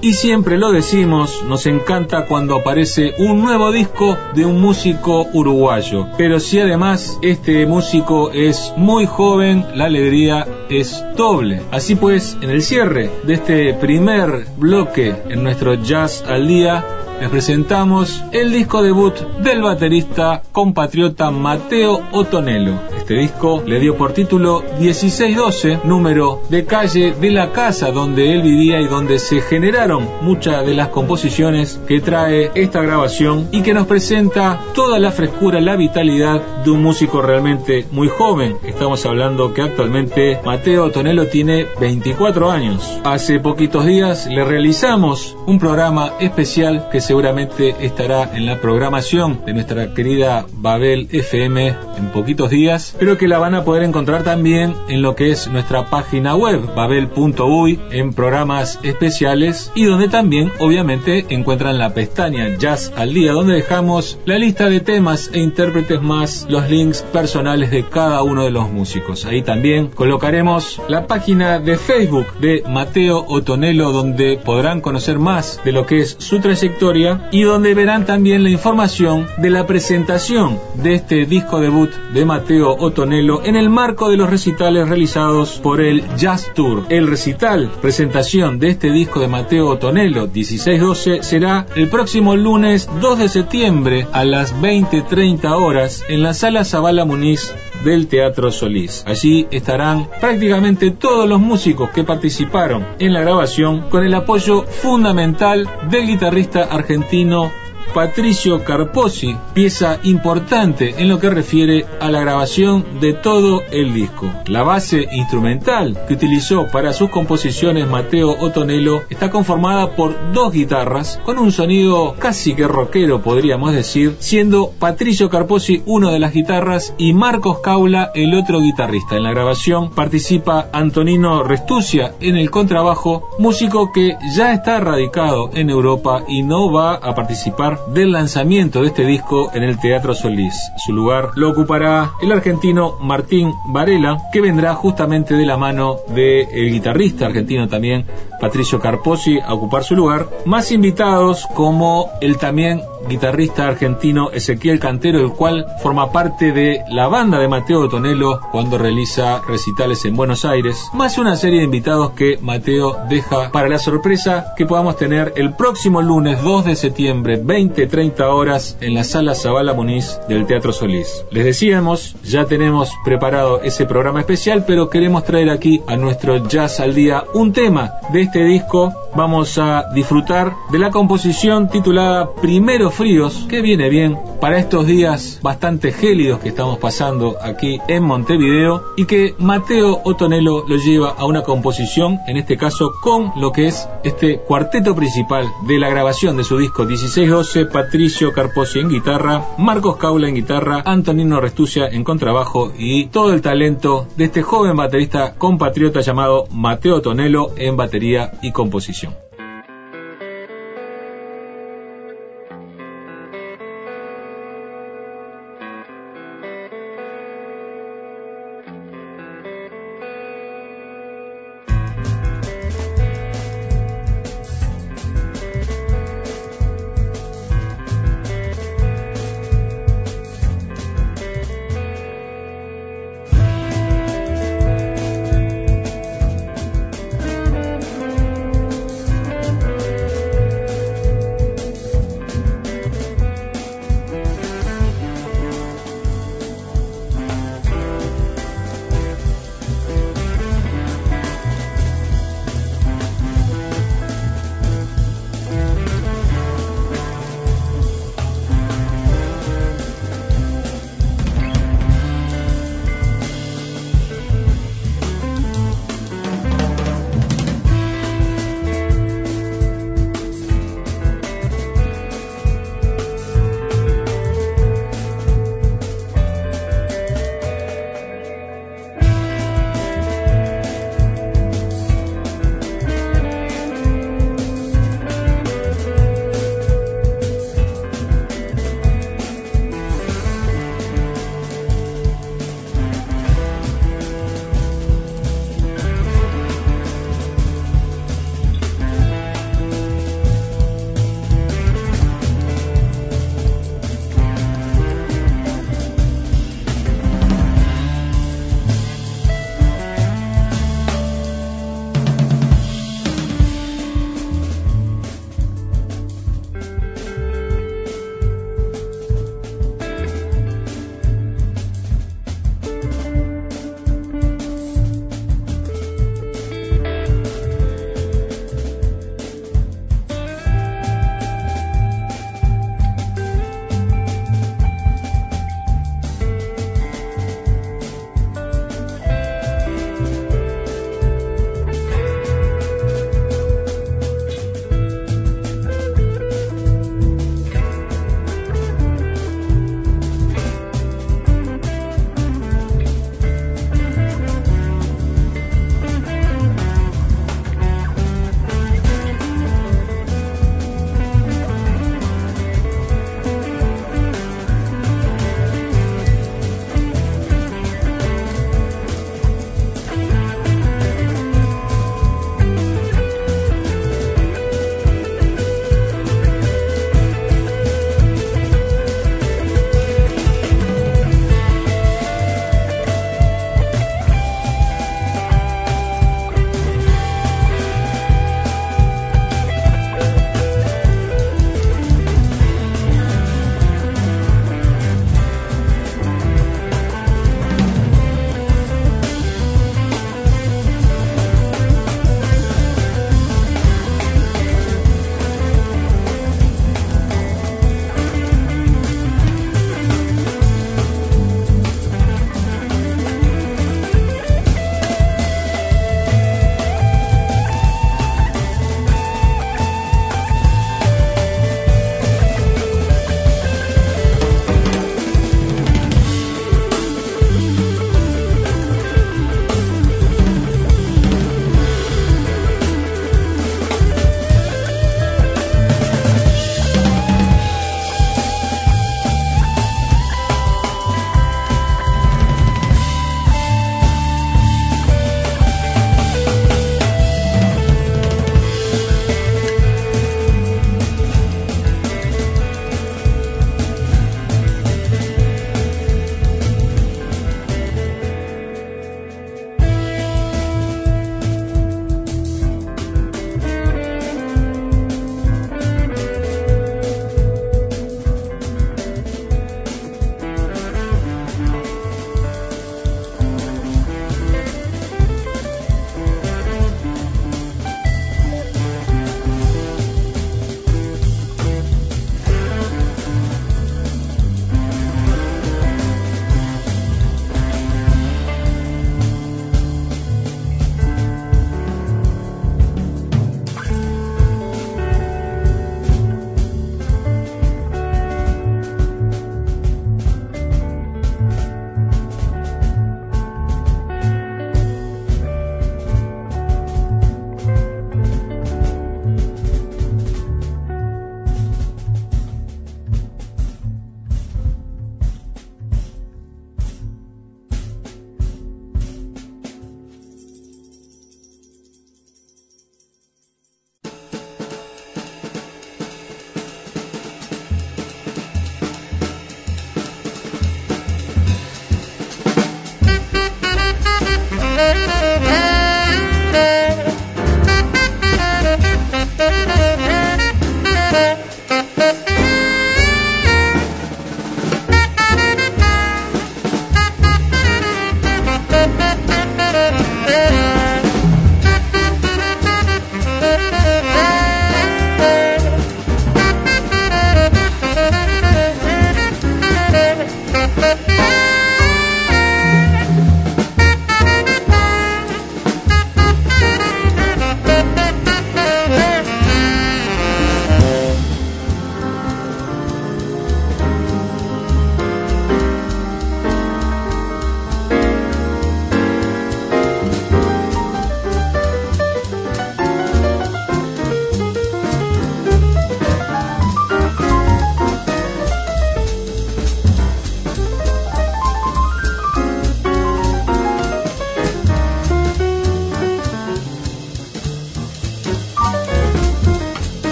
Y 0.00 0.12
siempre 0.12 0.58
lo 0.58 0.70
decimos, 0.70 1.42
nos 1.44 1.66
encanta 1.66 2.26
cuando 2.26 2.54
aparece 2.54 3.14
un 3.18 3.42
nuevo 3.42 3.72
disco 3.72 4.16
de 4.32 4.44
un 4.44 4.60
músico 4.60 5.26
uruguayo. 5.32 6.06
Pero 6.16 6.38
si 6.38 6.60
además 6.60 7.18
este 7.20 7.66
músico 7.66 8.30
es 8.30 8.72
muy 8.76 9.06
joven, 9.06 9.66
la 9.74 9.86
alegría 9.86 10.46
es 10.70 11.04
doble. 11.16 11.62
Así 11.72 11.96
pues, 11.96 12.36
en 12.40 12.50
el 12.50 12.62
cierre 12.62 13.10
de 13.24 13.34
este 13.34 13.74
primer 13.74 14.46
bloque 14.56 15.16
en 15.28 15.42
nuestro 15.42 15.74
Jazz 15.74 16.22
al 16.28 16.46
Día, 16.46 16.84
les 17.20 17.30
presentamos 17.30 18.22
el 18.32 18.52
disco 18.52 18.82
debut 18.82 19.14
del 19.42 19.62
baterista 19.62 20.42
compatriota 20.52 21.30
Mateo 21.30 22.00
Otonello. 22.12 22.74
Este 22.96 23.14
disco 23.14 23.62
le 23.64 23.80
dio 23.80 23.96
por 23.96 24.12
título 24.12 24.62
1612, 24.78 25.80
número 25.84 26.42
de 26.50 26.66
calle 26.66 27.14
de 27.18 27.30
la 27.30 27.52
casa 27.52 27.90
donde 27.90 28.32
él 28.34 28.42
vivía 28.42 28.80
y 28.80 28.86
donde 28.86 29.18
se 29.18 29.40
generaron 29.40 30.06
muchas 30.20 30.66
de 30.66 30.74
las 30.74 30.88
composiciones 30.88 31.80
que 31.88 32.00
trae 32.00 32.50
esta 32.54 32.82
grabación 32.82 33.48
y 33.50 33.62
que 33.62 33.72
nos 33.72 33.86
presenta 33.86 34.60
toda 34.74 34.98
la 34.98 35.10
frescura, 35.10 35.60
la 35.60 35.76
vitalidad 35.76 36.40
de 36.64 36.70
un 36.70 36.82
músico 36.82 37.22
realmente 37.22 37.86
muy 37.92 38.08
joven. 38.08 38.58
Estamos 38.64 39.06
hablando 39.06 39.54
que 39.54 39.62
actualmente 39.62 40.38
Mateo 40.44 40.84
Otonello 40.84 41.28
tiene 41.28 41.66
24 41.80 42.50
años. 42.50 43.00
Hace 43.04 43.40
poquitos 43.40 43.86
días 43.86 44.26
le 44.26 44.44
realizamos 44.44 45.34
un 45.46 45.58
programa 45.58 46.12
especial 46.20 46.88
que 46.92 47.00
seguramente 47.08 47.74
estará 47.80 48.36
en 48.36 48.44
la 48.44 48.60
programación 48.60 49.40
de 49.46 49.54
nuestra 49.54 49.94
querida 49.94 50.44
Babel 50.52 51.08
FM 51.10 51.68
en 51.96 52.08
poquitos 52.12 52.50
días, 52.50 52.94
pero 52.98 53.16
que 53.16 53.28
la 53.28 53.38
van 53.38 53.54
a 53.54 53.64
poder 53.64 53.82
encontrar 53.82 54.24
también 54.24 54.74
en 54.90 55.00
lo 55.00 55.16
que 55.16 55.30
es 55.30 55.48
nuestra 55.48 55.88
página 55.88 56.36
web, 56.36 56.74
babel.uy, 56.74 57.80
en 57.92 58.12
programas 58.12 58.78
especiales 58.82 59.72
y 59.74 59.84
donde 59.84 60.08
también 60.08 60.52
obviamente 60.58 61.24
encuentran 61.30 61.78
la 61.78 61.94
pestaña 61.94 62.58
Jazz 62.58 62.92
al 62.94 63.14
Día, 63.14 63.32
donde 63.32 63.54
dejamos 63.54 64.18
la 64.26 64.36
lista 64.36 64.68
de 64.68 64.80
temas 64.80 65.30
e 65.32 65.38
intérpretes 65.38 66.02
más 66.02 66.46
los 66.50 66.68
links 66.68 67.00
personales 67.04 67.70
de 67.70 67.88
cada 67.88 68.22
uno 68.22 68.44
de 68.44 68.50
los 68.50 68.70
músicos. 68.70 69.24
Ahí 69.24 69.40
también 69.40 69.86
colocaremos 69.86 70.82
la 70.88 71.06
página 71.06 71.58
de 71.58 71.78
Facebook 71.78 72.26
de 72.38 72.64
Mateo 72.68 73.24
Otonelo, 73.26 73.92
donde 73.92 74.36
podrán 74.36 74.82
conocer 74.82 75.18
más 75.18 75.62
de 75.64 75.72
lo 75.72 75.86
que 75.86 76.00
es 76.00 76.14
su 76.18 76.40
trayectoria 76.40 76.97
y 77.30 77.42
donde 77.42 77.74
verán 77.74 78.06
también 78.06 78.42
la 78.42 78.50
información 78.50 79.26
de 79.36 79.50
la 79.50 79.66
presentación 79.66 80.58
de 80.74 80.94
este 80.94 81.26
disco 81.26 81.60
debut 81.60 81.90
de 82.12 82.24
Mateo 82.24 82.76
Otonello 82.76 83.44
en 83.44 83.54
el 83.54 83.70
marco 83.70 84.08
de 84.08 84.16
los 84.16 84.28
recitales 84.28 84.88
realizados 84.88 85.60
por 85.60 85.80
el 85.80 86.02
Jazz 86.16 86.52
Tour. 86.54 86.86
El 86.88 87.06
recital, 87.06 87.70
presentación 87.80 88.58
de 88.58 88.70
este 88.70 88.90
disco 88.90 89.20
de 89.20 89.28
Mateo 89.28 89.68
Otonello 89.68 90.22
1612 90.22 91.22
será 91.22 91.66
el 91.76 91.88
próximo 91.88 92.34
lunes 92.34 92.88
2 93.00 93.18
de 93.18 93.28
septiembre 93.28 94.06
a 94.12 94.24
las 94.24 94.52
20.30 94.56 95.52
horas 95.52 96.04
en 96.08 96.24
la 96.24 96.34
sala 96.34 96.64
Zabala 96.64 97.04
Muniz 97.04 97.54
del 97.84 98.08
Teatro 98.08 98.50
Solís. 98.50 99.04
Allí 99.06 99.46
estarán 99.50 100.08
prácticamente 100.20 100.90
todos 100.90 101.28
los 101.28 101.40
músicos 101.40 101.90
que 101.90 102.04
participaron 102.04 102.86
en 102.98 103.12
la 103.12 103.20
grabación 103.20 103.88
con 103.88 104.04
el 104.04 104.14
apoyo 104.14 104.62
fundamental 104.62 105.68
del 105.90 106.06
guitarrista 106.06 106.64
argentino 106.64 107.50
Patricio 107.94 108.64
Carposi, 108.64 109.36
pieza 109.54 109.98
importante 110.02 110.94
en 110.98 111.08
lo 111.08 111.18
que 111.18 111.30
refiere 111.30 111.86
a 112.00 112.10
la 112.10 112.20
grabación 112.20 113.00
de 113.00 113.14
todo 113.14 113.62
el 113.70 113.94
disco. 113.94 114.30
La 114.46 114.62
base 114.62 115.08
instrumental 115.12 115.98
que 116.06 116.14
utilizó 116.14 116.68
para 116.68 116.92
sus 116.92 117.10
composiciones 117.10 117.88
Mateo 117.88 118.30
Otonello 118.38 119.02
está 119.10 119.30
conformada 119.30 119.96
por 119.96 120.32
dos 120.32 120.52
guitarras 120.52 121.20
con 121.24 121.38
un 121.38 121.52
sonido 121.52 122.14
casi 122.18 122.54
que 122.54 122.68
rockero 122.68 123.22
podríamos 123.22 123.72
decir, 123.72 124.16
siendo 124.18 124.70
Patricio 124.78 125.30
Carposi 125.30 125.82
uno 125.86 126.12
de 126.12 126.18
las 126.18 126.32
guitarras 126.32 126.94
y 126.98 127.12
Marcos 127.12 127.60
Caula 127.60 128.10
el 128.14 128.34
otro 128.34 128.60
guitarrista. 128.60 129.16
En 129.16 129.22
la 129.22 129.30
grabación 129.30 129.90
participa 129.90 130.68
Antonino 130.72 131.42
Restucia 131.42 132.14
en 132.20 132.36
el 132.36 132.50
contrabajo, 132.50 133.30
músico 133.38 133.92
que 133.92 134.16
ya 134.34 134.52
está 134.52 134.80
radicado 134.80 135.50
en 135.54 135.70
Europa 135.70 136.22
y 136.28 136.42
no 136.42 136.70
va 136.70 136.94
a 136.94 137.14
participar 137.14 137.77
del 137.86 138.12
lanzamiento 138.12 138.82
de 138.82 138.88
este 138.88 139.04
disco 139.04 139.50
en 139.54 139.62
el 139.62 139.78
Teatro 139.78 140.14
Solís. 140.14 140.54
Su 140.76 140.92
lugar 140.92 141.30
lo 141.36 141.50
ocupará 141.50 142.12
el 142.20 142.32
argentino 142.32 142.96
Martín 143.00 143.52
Varela, 143.66 144.18
que 144.32 144.40
vendrá 144.40 144.74
justamente 144.74 145.34
de 145.34 145.46
la 145.46 145.56
mano 145.56 145.96
del 146.08 146.70
guitarrista 146.70 147.26
argentino 147.26 147.68
también, 147.68 148.06
Patricio 148.40 148.80
Carposi, 148.80 149.38
a 149.40 149.54
ocupar 149.54 149.84
su 149.84 149.94
lugar. 149.94 150.28
Más 150.44 150.70
invitados 150.72 151.46
como 151.54 152.08
el 152.20 152.38
también 152.38 152.82
guitarrista 153.08 153.66
argentino 153.66 154.30
Ezequiel 154.30 154.78
Cantero, 154.78 155.20
el 155.20 155.32
cual 155.32 155.66
forma 155.82 156.12
parte 156.12 156.52
de 156.52 156.82
la 156.90 157.08
banda 157.08 157.38
de 157.38 157.48
Mateo 157.48 157.88
Tonelo 157.88 158.40
cuando 158.52 158.78
realiza 158.78 159.40
recitales 159.46 160.04
en 160.04 160.16
Buenos 160.16 160.44
Aires, 160.44 160.88
más 160.92 161.18
una 161.18 161.36
serie 161.36 161.58
de 161.58 161.64
invitados 161.64 162.10
que 162.12 162.38
Mateo 162.40 162.96
deja 163.08 163.50
para 163.50 163.68
la 163.68 163.78
sorpresa 163.78 164.54
que 164.56 164.66
podamos 164.66 164.96
tener 164.96 165.32
el 165.36 165.54
próximo 165.54 166.02
lunes 166.02 166.42
2 166.42 166.64
de 166.66 166.76
septiembre, 166.76 167.42
20-30 167.42 168.20
horas, 168.22 168.76
en 168.80 168.94
la 168.94 169.04
sala 169.04 169.34
Zabala 169.34 169.74
Muniz 169.74 170.18
del 170.28 170.46
Teatro 170.46 170.72
Solís. 170.72 171.24
Les 171.30 171.44
decíamos, 171.44 172.16
ya 172.22 172.44
tenemos 172.44 172.92
preparado 173.04 173.62
ese 173.62 173.86
programa 173.86 174.20
especial, 174.20 174.64
pero 174.66 174.90
queremos 174.90 175.24
traer 175.24 175.50
aquí 175.50 175.82
a 175.86 175.96
nuestro 175.96 176.48
Jazz 176.48 176.80
al 176.80 176.94
Día 176.94 177.24
un 177.34 177.52
tema 177.52 177.94
de 178.12 178.22
este 178.22 178.44
disco. 178.44 178.92
Vamos 179.14 179.58
a 179.58 179.86
disfrutar 179.94 180.54
de 180.70 180.78
la 180.78 180.90
composición 180.90 181.68
titulada 181.68 182.30
Primero 182.40 182.90
fríos, 182.98 183.46
que 183.48 183.62
viene 183.62 183.88
bien 183.88 184.18
para 184.40 184.58
estos 184.58 184.84
días 184.84 185.38
bastante 185.40 185.92
gélidos 185.92 186.40
que 186.40 186.48
estamos 186.48 186.78
pasando 186.78 187.36
aquí 187.40 187.78
en 187.86 188.02
Montevideo 188.02 188.82
y 188.96 189.04
que 189.04 189.36
Mateo 189.38 190.00
Otonelo 190.02 190.64
lo 190.66 190.76
lleva 190.76 191.10
a 191.10 191.24
una 191.24 191.42
composición, 191.42 192.18
en 192.26 192.36
este 192.36 192.56
caso 192.56 192.90
con 193.00 193.30
lo 193.36 193.52
que 193.52 193.68
es 193.68 193.88
este 194.02 194.40
cuarteto 194.40 194.96
principal 194.96 195.46
de 195.68 195.78
la 195.78 195.88
grabación 195.88 196.36
de 196.36 196.42
su 196.42 196.58
disco 196.58 196.86
1612, 196.86 197.66
Patricio 197.66 198.32
Carposi 198.32 198.80
en 198.80 198.88
guitarra, 198.88 199.44
Marcos 199.58 199.96
Caula 199.96 200.28
en 200.28 200.34
guitarra, 200.34 200.82
Antonino 200.84 201.40
Restucia 201.40 201.86
en 201.86 202.02
contrabajo 202.02 202.72
y 202.76 203.06
todo 203.06 203.32
el 203.32 203.42
talento 203.42 204.08
de 204.16 204.24
este 204.24 204.42
joven 204.42 204.74
baterista 204.74 205.34
compatriota 205.38 206.00
llamado 206.00 206.48
Mateo 206.50 206.96
Otonelo 206.96 207.52
en 207.56 207.76
batería 207.76 208.32
y 208.42 208.50
composición. 208.50 209.27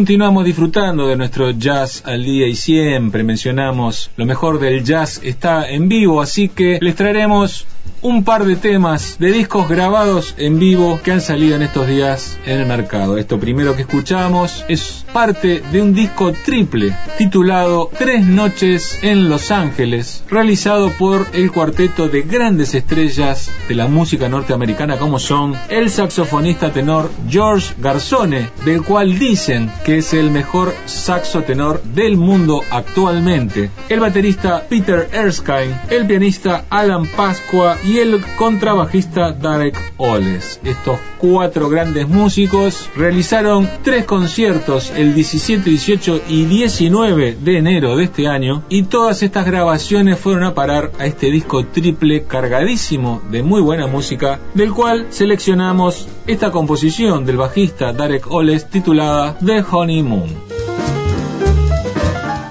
Continuamos 0.00 0.46
disfrutando 0.46 1.08
de 1.08 1.14
nuestro 1.14 1.50
jazz 1.50 2.02
al 2.06 2.24
día 2.24 2.46
y 2.46 2.54
siempre 2.54 3.22
mencionamos 3.22 4.10
lo 4.16 4.24
mejor 4.24 4.58
del 4.58 4.82
jazz 4.82 5.20
está 5.22 5.68
en 5.68 5.90
vivo, 5.90 6.22
así 6.22 6.48
que 6.48 6.78
les 6.80 6.94
traeremos 6.94 7.66
un 8.00 8.24
par 8.24 8.46
de 8.46 8.56
temas 8.56 9.18
de 9.18 9.30
discos 9.30 9.68
grabados 9.68 10.34
en 10.38 10.58
vivo 10.58 10.98
que 11.04 11.12
han 11.12 11.20
salido 11.20 11.56
en 11.56 11.60
estos 11.60 11.86
días 11.86 12.38
en 12.46 12.60
el 12.60 12.66
mercado. 12.66 13.18
Esto 13.18 13.38
primero 13.38 13.76
que 13.76 13.82
escuchamos 13.82 14.64
es 14.68 14.99
parte 15.12 15.62
de 15.72 15.82
un 15.82 15.94
disco 15.94 16.32
triple 16.44 16.94
titulado 17.18 17.90
Tres 17.96 18.24
noches 18.24 18.98
en 19.02 19.28
Los 19.28 19.50
Ángeles, 19.50 20.24
realizado 20.30 20.90
por 20.98 21.26
el 21.32 21.50
cuarteto 21.50 22.08
de 22.08 22.22
grandes 22.22 22.74
estrellas 22.74 23.50
de 23.68 23.74
la 23.74 23.88
música 23.88 24.28
norteamericana 24.28 24.96
como 24.96 25.18
son 25.18 25.54
el 25.68 25.90
saxofonista 25.90 26.72
tenor 26.72 27.10
George 27.28 27.74
Garzone, 27.78 28.50
del 28.64 28.82
cual 28.82 29.18
dicen 29.18 29.70
que 29.84 29.98
es 29.98 30.14
el 30.14 30.30
mejor 30.30 30.74
saxo 30.86 31.42
tenor 31.42 31.82
del 31.82 32.16
mundo 32.16 32.62
actualmente, 32.70 33.70
el 33.88 34.00
baterista 34.00 34.64
Peter 34.68 35.08
Erskine, 35.12 35.80
el 35.90 36.06
pianista 36.06 36.64
Alan 36.70 37.06
Pascua 37.06 37.76
y 37.84 37.98
el 37.98 38.20
contrabajista 38.36 39.32
Darek 39.32 39.76
Oles. 39.96 40.60
Estos 40.64 40.98
cuatro 41.18 41.68
grandes 41.68 42.08
músicos 42.08 42.88
realizaron 42.96 43.68
tres 43.82 44.04
conciertos 44.04 44.92
el 45.00 45.14
17, 45.14 45.70
18 45.70 46.22
y 46.28 46.44
19 46.44 47.38
de 47.40 47.56
enero 47.56 47.96
de 47.96 48.04
este 48.04 48.28
año 48.28 48.64
y 48.68 48.82
todas 48.82 49.22
estas 49.22 49.46
grabaciones 49.46 50.18
fueron 50.18 50.44
a 50.44 50.54
parar 50.54 50.92
a 50.98 51.06
este 51.06 51.30
disco 51.30 51.64
triple 51.64 52.24
cargadísimo 52.24 53.22
de 53.30 53.42
muy 53.42 53.62
buena 53.62 53.86
música 53.86 54.40
del 54.52 54.72
cual 54.72 55.06
seleccionamos 55.08 56.06
esta 56.26 56.50
composición 56.50 57.24
del 57.24 57.38
bajista 57.38 57.94
Darek 57.94 58.30
Oles 58.30 58.68
titulada 58.68 59.38
The 59.38 59.64
Honeymoon. 59.70 60.28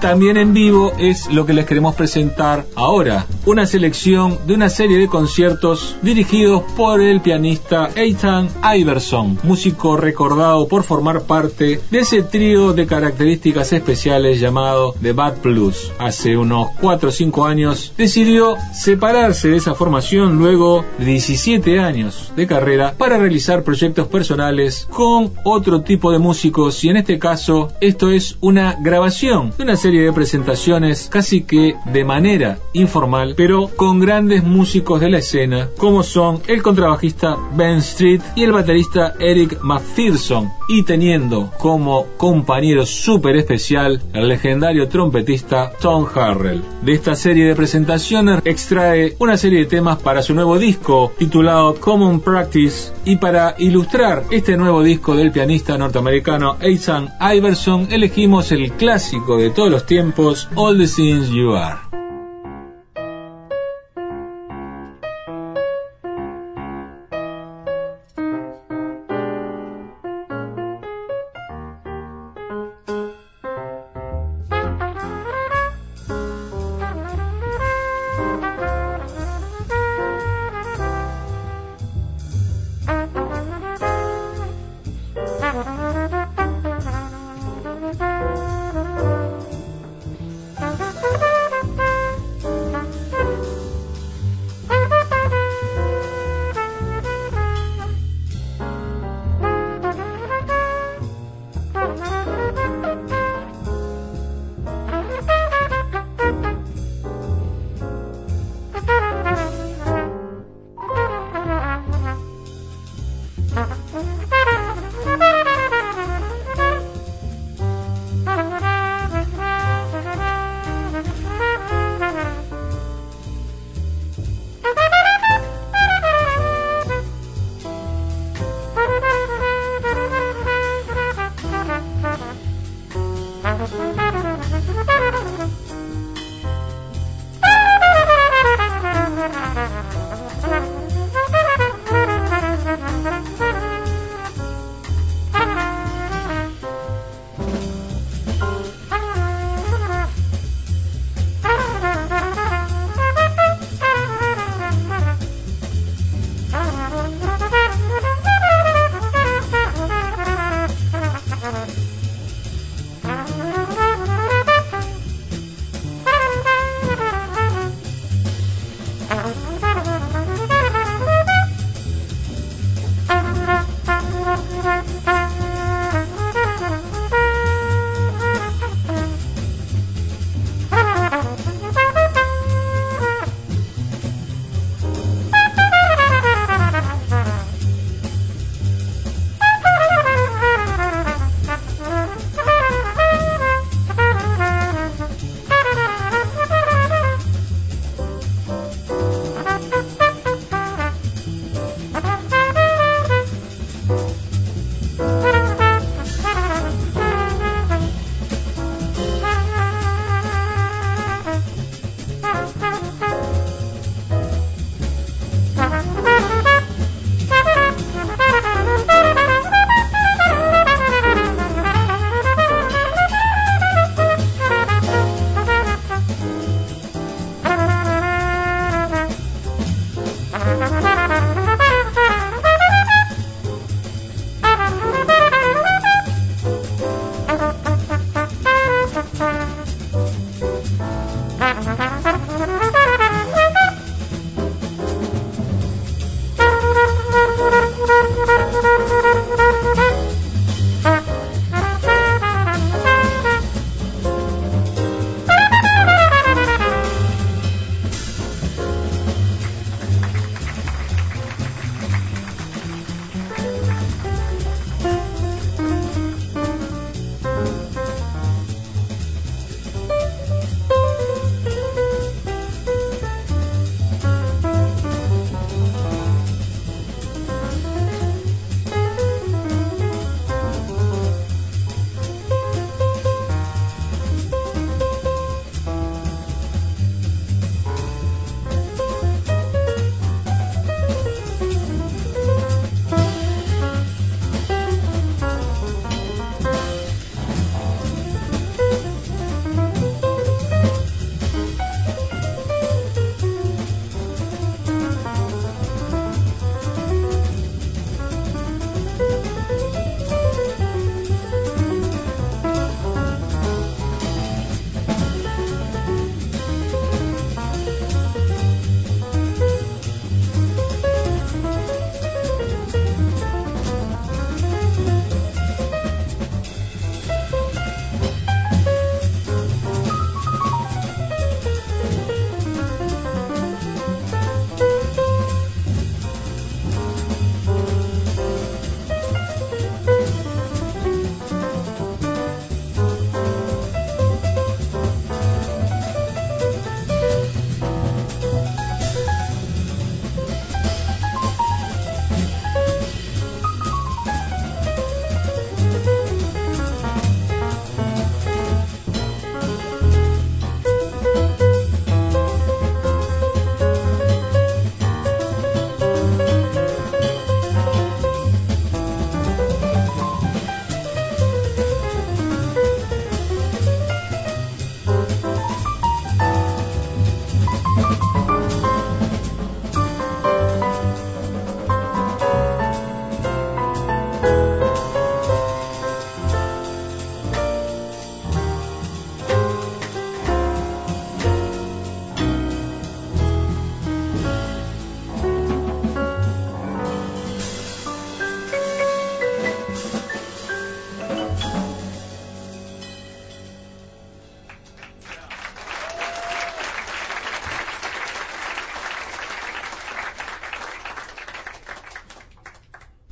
También 0.00 0.36
en 0.36 0.52
vivo 0.52 0.92
es 0.98 1.30
lo 1.30 1.46
que 1.46 1.52
les 1.52 1.66
queremos 1.66 1.94
presentar 1.94 2.66
ahora, 2.74 3.26
una 3.46 3.66
selección 3.66 4.38
de 4.46 4.54
una 4.54 4.68
serie 4.68 4.98
de 4.98 5.08
conciertos 5.08 5.96
dirigidos 6.02 6.62
por 6.76 7.00
el 7.00 7.20
pianista 7.20 7.90
Ethan 7.94 8.48
Iverson, 8.76 9.38
músico 9.42 9.96
recordado 9.96 10.68
por 10.68 10.84
formar 10.84 11.22
parte 11.22 11.80
de 11.90 11.98
ese 11.98 12.22
trío 12.22 12.72
de 12.72 12.86
características 12.86 13.72
especiales 13.72 14.40
llamado 14.40 14.94
The 15.00 15.12
Bad 15.12 15.42
Blues. 15.42 15.92
Hace 15.98 16.36
unos 16.36 16.70
4 16.80 17.08
o 17.08 17.12
5 17.12 17.46
años 17.46 17.92
decidió 17.96 18.56
separarse 18.74 19.48
de 19.48 19.56
esa 19.56 19.74
formación 19.74 20.38
luego 20.38 20.84
de 20.98 21.06
17 21.06 21.80
años 21.80 22.32
de 22.36 22.46
carrera 22.46 22.94
para 22.96 23.18
realizar 23.18 23.64
proyectos 23.64 24.06
personales 24.08 24.86
con 24.90 25.32
otro 25.44 25.82
tipo 25.82 26.12
de 26.12 26.18
músicos 26.18 26.84
y 26.84 26.88
en 26.88 26.98
este 26.98 27.18
caso 27.18 27.72
esto 27.80 28.10
es 28.10 28.36
una 28.40 28.76
grabación 28.80 29.52
de 29.56 29.64
una 29.64 29.76
serie 29.76 30.02
de 30.02 30.12
presentaciones 30.12 31.08
casi 31.10 31.42
que 31.42 31.76
de 31.86 32.04
manera 32.04 32.58
informal, 32.72 33.29
pero 33.36 33.68
con 33.68 34.00
grandes 34.00 34.44
músicos 34.44 35.00
de 35.00 35.10
la 35.10 35.18
escena, 35.18 35.68
como 35.76 36.02
son 36.02 36.40
el 36.46 36.62
contrabajista 36.62 37.36
Ben 37.54 37.78
Street 37.78 38.20
y 38.34 38.44
el 38.44 38.52
baterista 38.52 39.14
Eric 39.18 39.58
McPherson, 39.62 40.50
y 40.68 40.84
teniendo 40.84 41.50
como 41.58 42.06
compañero 42.16 42.86
súper 42.86 43.36
especial 43.36 44.00
el 44.12 44.28
legendario 44.28 44.88
trompetista 44.88 45.72
Tom 45.80 46.06
Harrell. 46.14 46.62
De 46.82 46.92
esta 46.92 47.14
serie 47.14 47.44
de 47.46 47.56
presentaciones 47.56 48.40
extrae 48.44 49.16
una 49.18 49.36
serie 49.36 49.60
de 49.60 49.66
temas 49.66 49.98
para 49.98 50.22
su 50.22 50.34
nuevo 50.34 50.58
disco 50.58 51.12
titulado 51.18 51.74
Common 51.74 52.20
Practice 52.20 52.92
y 53.04 53.16
para 53.16 53.56
ilustrar 53.58 54.24
este 54.30 54.56
nuevo 54.56 54.82
disco 54.82 55.16
del 55.16 55.32
pianista 55.32 55.76
norteamericano 55.76 56.56
Ethan 56.60 57.08
Iverson 57.20 57.88
elegimos 57.90 58.52
el 58.52 58.72
clásico 58.72 59.38
de 59.38 59.50
todos 59.50 59.70
los 59.70 59.86
tiempos, 59.86 60.48
All 60.54 60.78
the 60.78 60.86
Things 60.86 61.28
You 61.30 61.54
Are. 61.54 61.99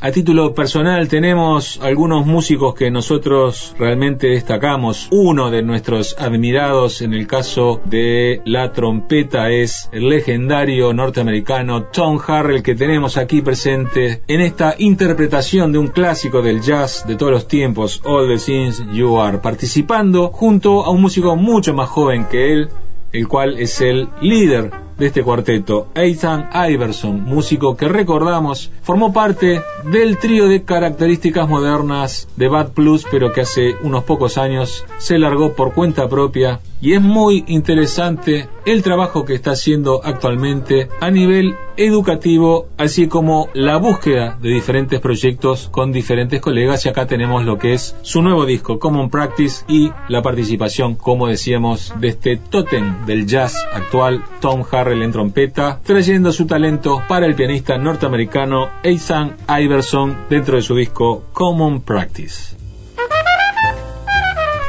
A 0.09 0.11
título 0.11 0.55
personal 0.55 1.07
tenemos 1.07 1.79
algunos 1.83 2.25
músicos 2.25 2.75
que 2.75 2.91
nosotros 2.91 3.75
realmente 3.79 4.29
destacamos. 4.29 5.07
Uno 5.11 5.51
de 5.51 5.63
nuestros 5.63 6.17
admirados 6.19 7.03
en 7.03 7.13
el 7.13 7.27
caso 7.27 7.83
de 7.85 8.41
la 8.47 8.73
trompeta 8.73 9.51
es 9.51 9.91
el 9.93 10.09
legendario 10.09 10.95
norteamericano 10.95 11.83
Tom 11.93 12.19
Harrell 12.27 12.63
que 12.63 12.75
tenemos 12.75 13.19
aquí 13.19 13.43
presente 13.43 14.23
en 14.27 14.41
esta 14.41 14.77
interpretación 14.79 15.73
de 15.73 15.79
un 15.79 15.89
clásico 15.89 16.41
del 16.41 16.63
jazz 16.63 17.05
de 17.07 17.17
todos 17.17 17.33
los 17.33 17.47
tiempos, 17.47 18.01
All 18.07 18.29
the 18.29 18.43
Things 18.43 18.83
You 18.91 19.21
Are, 19.21 19.37
participando 19.37 20.29
junto 20.29 20.87
a 20.87 20.91
un 20.91 21.03
músico 21.03 21.37
mucho 21.37 21.75
más 21.75 21.91
joven 21.91 22.25
que 22.31 22.55
él, 22.55 22.71
el 23.13 23.29
cual 23.29 23.59
es 23.59 23.83
el 23.83 24.09
líder 24.23 24.88
de 24.99 25.07
este 25.07 25.23
cuarteto, 25.23 25.89
Ethan 25.95 26.51
Iverson, 26.69 27.25
músico 27.25 27.77
que 27.77 27.89
recordamos 27.89 28.71
formó 28.83 29.13
parte 29.13 29.63
del 29.85 30.19
trío 30.19 30.49
de 30.49 30.65
características 30.65 31.49
modernas 31.49 32.29
de 32.37 32.49
Bad 32.49 32.73
Plus, 32.73 33.07
pero 33.11 33.33
que 33.33 33.43
hace 33.43 33.77
unos 33.83 34.05
pocos 34.05 34.39
años 34.39 34.85
se 34.99 35.19
largó 35.19 35.55
por 35.55 35.73
cuenta 35.75 36.09
propia. 36.09 36.61
Y 36.81 36.93
es 36.93 37.03
muy 37.03 37.45
interesante 37.49 38.49
el 38.65 38.83
trabajo 38.83 39.25
que 39.25 39.35
está 39.35 39.51
haciendo 39.51 40.01
actualmente 40.05 40.89
a 41.01 41.11
nivel 41.11 41.57
educativo, 41.77 42.69
así 42.77 43.09
como 43.09 43.49
la 43.53 43.79
búsqueda 43.79 44.39
de 44.41 44.51
diferentes 44.51 45.01
proyectos 45.01 45.69
con 45.71 45.91
diferentes 45.91 46.41
colegas. 46.41 46.87
Y 46.87 46.89
acá 46.89 47.07
tenemos 47.07 47.45
lo 47.45 47.59
que 47.59 47.75
es 47.75 47.97
su 48.03 48.23
nuevo 48.23 48.47
disco 48.47 48.79
Common 48.79 49.11
Practice 49.11 49.65
y 49.69 49.91
la 50.09 50.23
participación, 50.23 50.95
como 50.95 51.27
decíamos, 51.27 51.93
de 51.99 52.09
este 52.09 52.37
totem 52.37 53.07
del 53.07 53.27
jazz 53.27 53.57
actual, 53.73 54.25
Tom 54.41 54.63
En 54.91 55.13
trompeta, 55.13 55.81
trayendo 55.85 56.33
su 56.33 56.47
talento 56.47 57.03
para 57.07 57.27
el 57.27 57.35
pianista 57.35 57.77
norteamericano 57.77 58.71
Ethan 58.83 59.37
Iverson 59.47 60.17
dentro 60.31 60.57
de 60.57 60.63
su 60.63 60.75
disco 60.75 61.25
Common 61.33 61.83
Practice. 61.83 62.68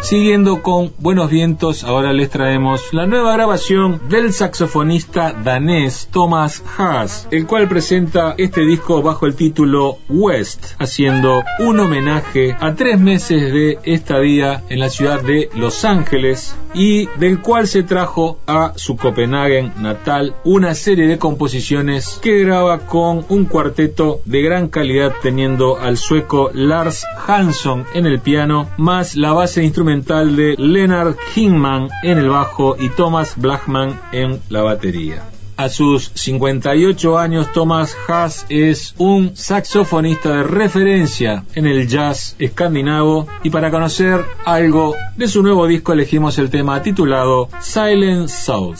Siguiendo 0.01 0.63
con 0.63 0.93
Buenos 0.97 1.29
Vientos, 1.29 1.83
ahora 1.83 2.13
les 2.13 2.29
traemos 2.29 2.93
la 2.93 3.05
nueva 3.05 3.33
grabación 3.33 4.01
del 4.07 4.33
saxofonista 4.33 5.33
danés 5.33 6.07
Thomas 6.11 6.63
Haas, 6.77 7.27
el 7.31 7.45
cual 7.45 7.67
presenta 7.67 8.33
este 8.37 8.61
disco 8.65 9.01
bajo 9.01 9.25
el 9.25 9.35
título 9.35 9.97
West, 10.07 10.73
haciendo 10.79 11.43
un 11.59 11.79
homenaje 11.81 12.55
a 12.59 12.75
tres 12.75 12.99
meses 12.99 13.53
de 13.53 13.77
estadía 13.83 14.63
en 14.69 14.79
la 14.79 14.89
ciudad 14.89 15.21
de 15.21 15.49
Los 15.53 15.83
Ángeles 15.83 16.55
y 16.73 17.07
del 17.17 17.41
cual 17.41 17.67
se 17.67 17.83
trajo 17.83 18.39
a 18.47 18.73
su 18.75 18.95
Copenhagen 18.95 19.73
natal 19.77 20.35
una 20.43 20.75
serie 20.75 21.07
de 21.07 21.17
composiciones 21.19 22.19
que 22.21 22.39
graba 22.39 22.79
con 22.79 23.25
un 23.29 23.45
cuarteto 23.45 24.21
de 24.25 24.41
gran 24.41 24.69
calidad 24.69 25.13
teniendo 25.21 25.77
al 25.77 25.97
sueco 25.97 26.51
Lars 26.53 27.05
Hansson 27.27 27.85
en 27.93 28.05
el 28.05 28.19
piano 28.19 28.69
más 28.77 29.15
la 29.15 29.33
base 29.33 29.63
de 29.89 30.55
Leonard 30.57 31.15
Kingman 31.33 31.89
en 32.03 32.19
el 32.19 32.29
bajo 32.29 32.75
y 32.79 32.89
Thomas 32.89 33.33
Blackman 33.35 33.99
en 34.11 34.39
la 34.49 34.61
batería. 34.61 35.23
A 35.57 35.67
sus 35.67 36.11
58 36.13 37.17
años, 37.17 37.51
Thomas 37.51 37.95
Haas 38.07 38.45
es 38.49 38.93
un 38.99 39.35
saxofonista 39.35 40.37
de 40.37 40.43
referencia 40.43 41.43
en 41.55 41.65
el 41.65 41.87
jazz 41.87 42.35
escandinavo 42.37 43.27
y 43.41 43.49
para 43.49 43.71
conocer 43.71 44.23
algo 44.45 44.95
de 45.17 45.27
su 45.27 45.41
nuevo 45.41 45.65
disco 45.65 45.93
elegimos 45.93 46.37
el 46.37 46.51
tema 46.51 46.81
titulado 46.83 47.49
Silent 47.59 48.29
South. 48.29 48.77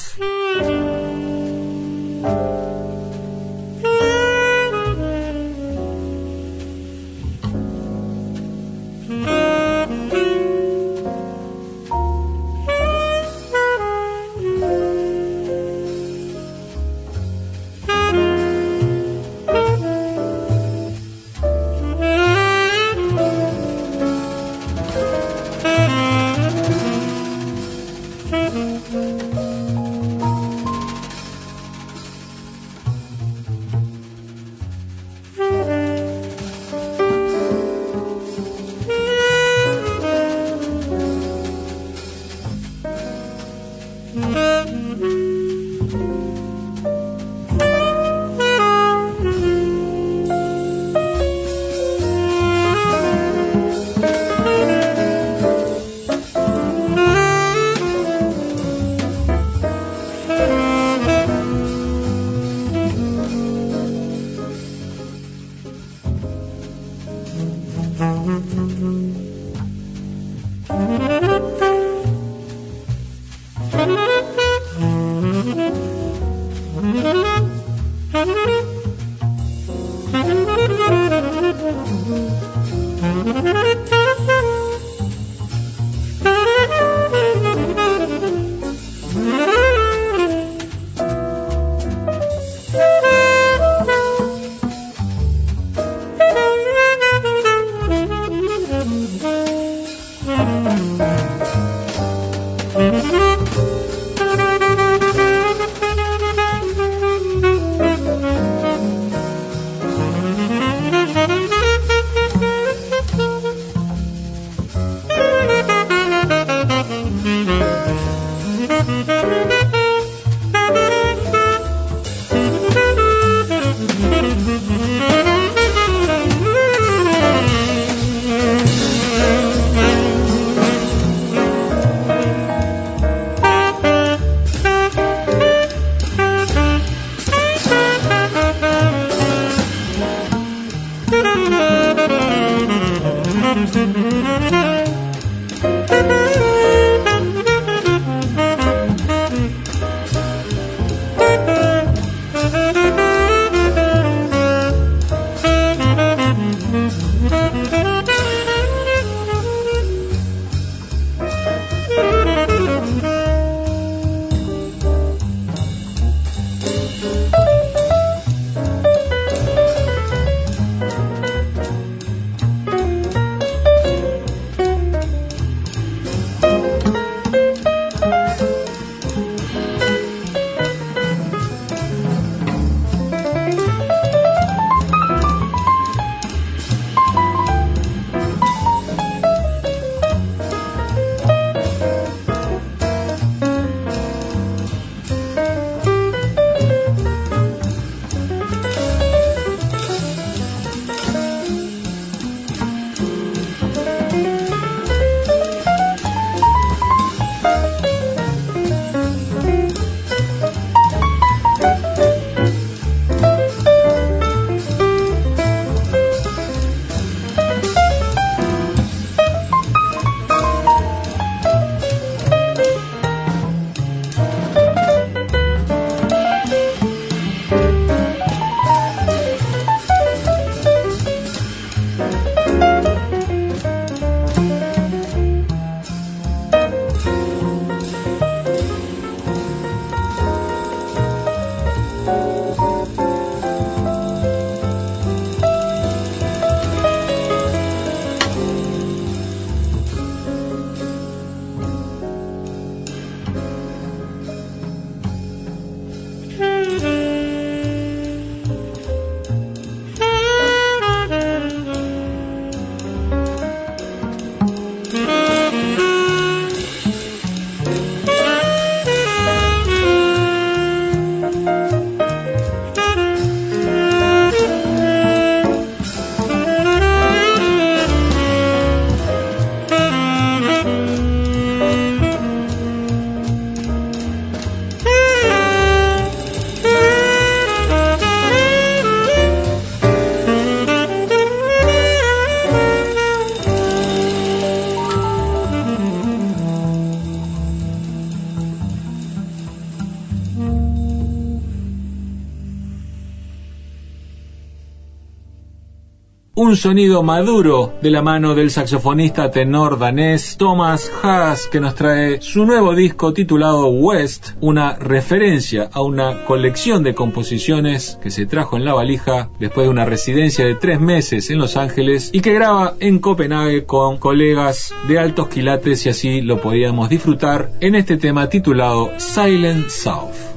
Un 306.49 306.57
sonido 306.57 307.03
maduro 307.03 307.73
de 307.79 307.91
la 307.91 308.01
mano 308.01 308.33
del 308.33 308.49
saxofonista 308.49 309.29
tenor 309.29 309.77
danés 309.77 310.35
Thomas 310.35 310.91
Haas 311.03 311.45
que 311.45 311.59
nos 311.59 311.75
trae 311.75 312.21
su 312.21 312.43
nuevo 312.43 312.73
disco 312.73 313.13
titulado 313.13 313.67
West, 313.67 314.31
una 314.41 314.73
referencia 314.73 315.69
a 315.71 315.83
una 315.83 316.25
colección 316.25 316.81
de 316.81 316.95
composiciones 316.95 317.99
que 318.01 318.09
se 318.09 318.25
trajo 318.25 318.57
en 318.57 318.65
la 318.65 318.73
valija 318.73 319.29
después 319.39 319.67
de 319.67 319.69
una 319.69 319.85
residencia 319.85 320.43
de 320.43 320.55
tres 320.55 320.81
meses 320.81 321.29
en 321.29 321.37
Los 321.37 321.55
Ángeles 321.55 322.09
y 322.13 322.21
que 322.21 322.33
graba 322.33 322.73
en 322.79 322.97
Copenhague 322.97 323.65
con 323.65 323.99
colegas 323.99 324.73
de 324.87 324.97
altos 324.97 325.27
quilates 325.27 325.85
y 325.85 325.89
así 325.89 326.21
lo 326.21 326.41
podíamos 326.41 326.89
disfrutar 326.89 327.51
en 327.59 327.75
este 327.75 327.97
tema 327.97 328.27
titulado 328.27 328.89
Silent 328.97 329.69
South. 329.69 330.28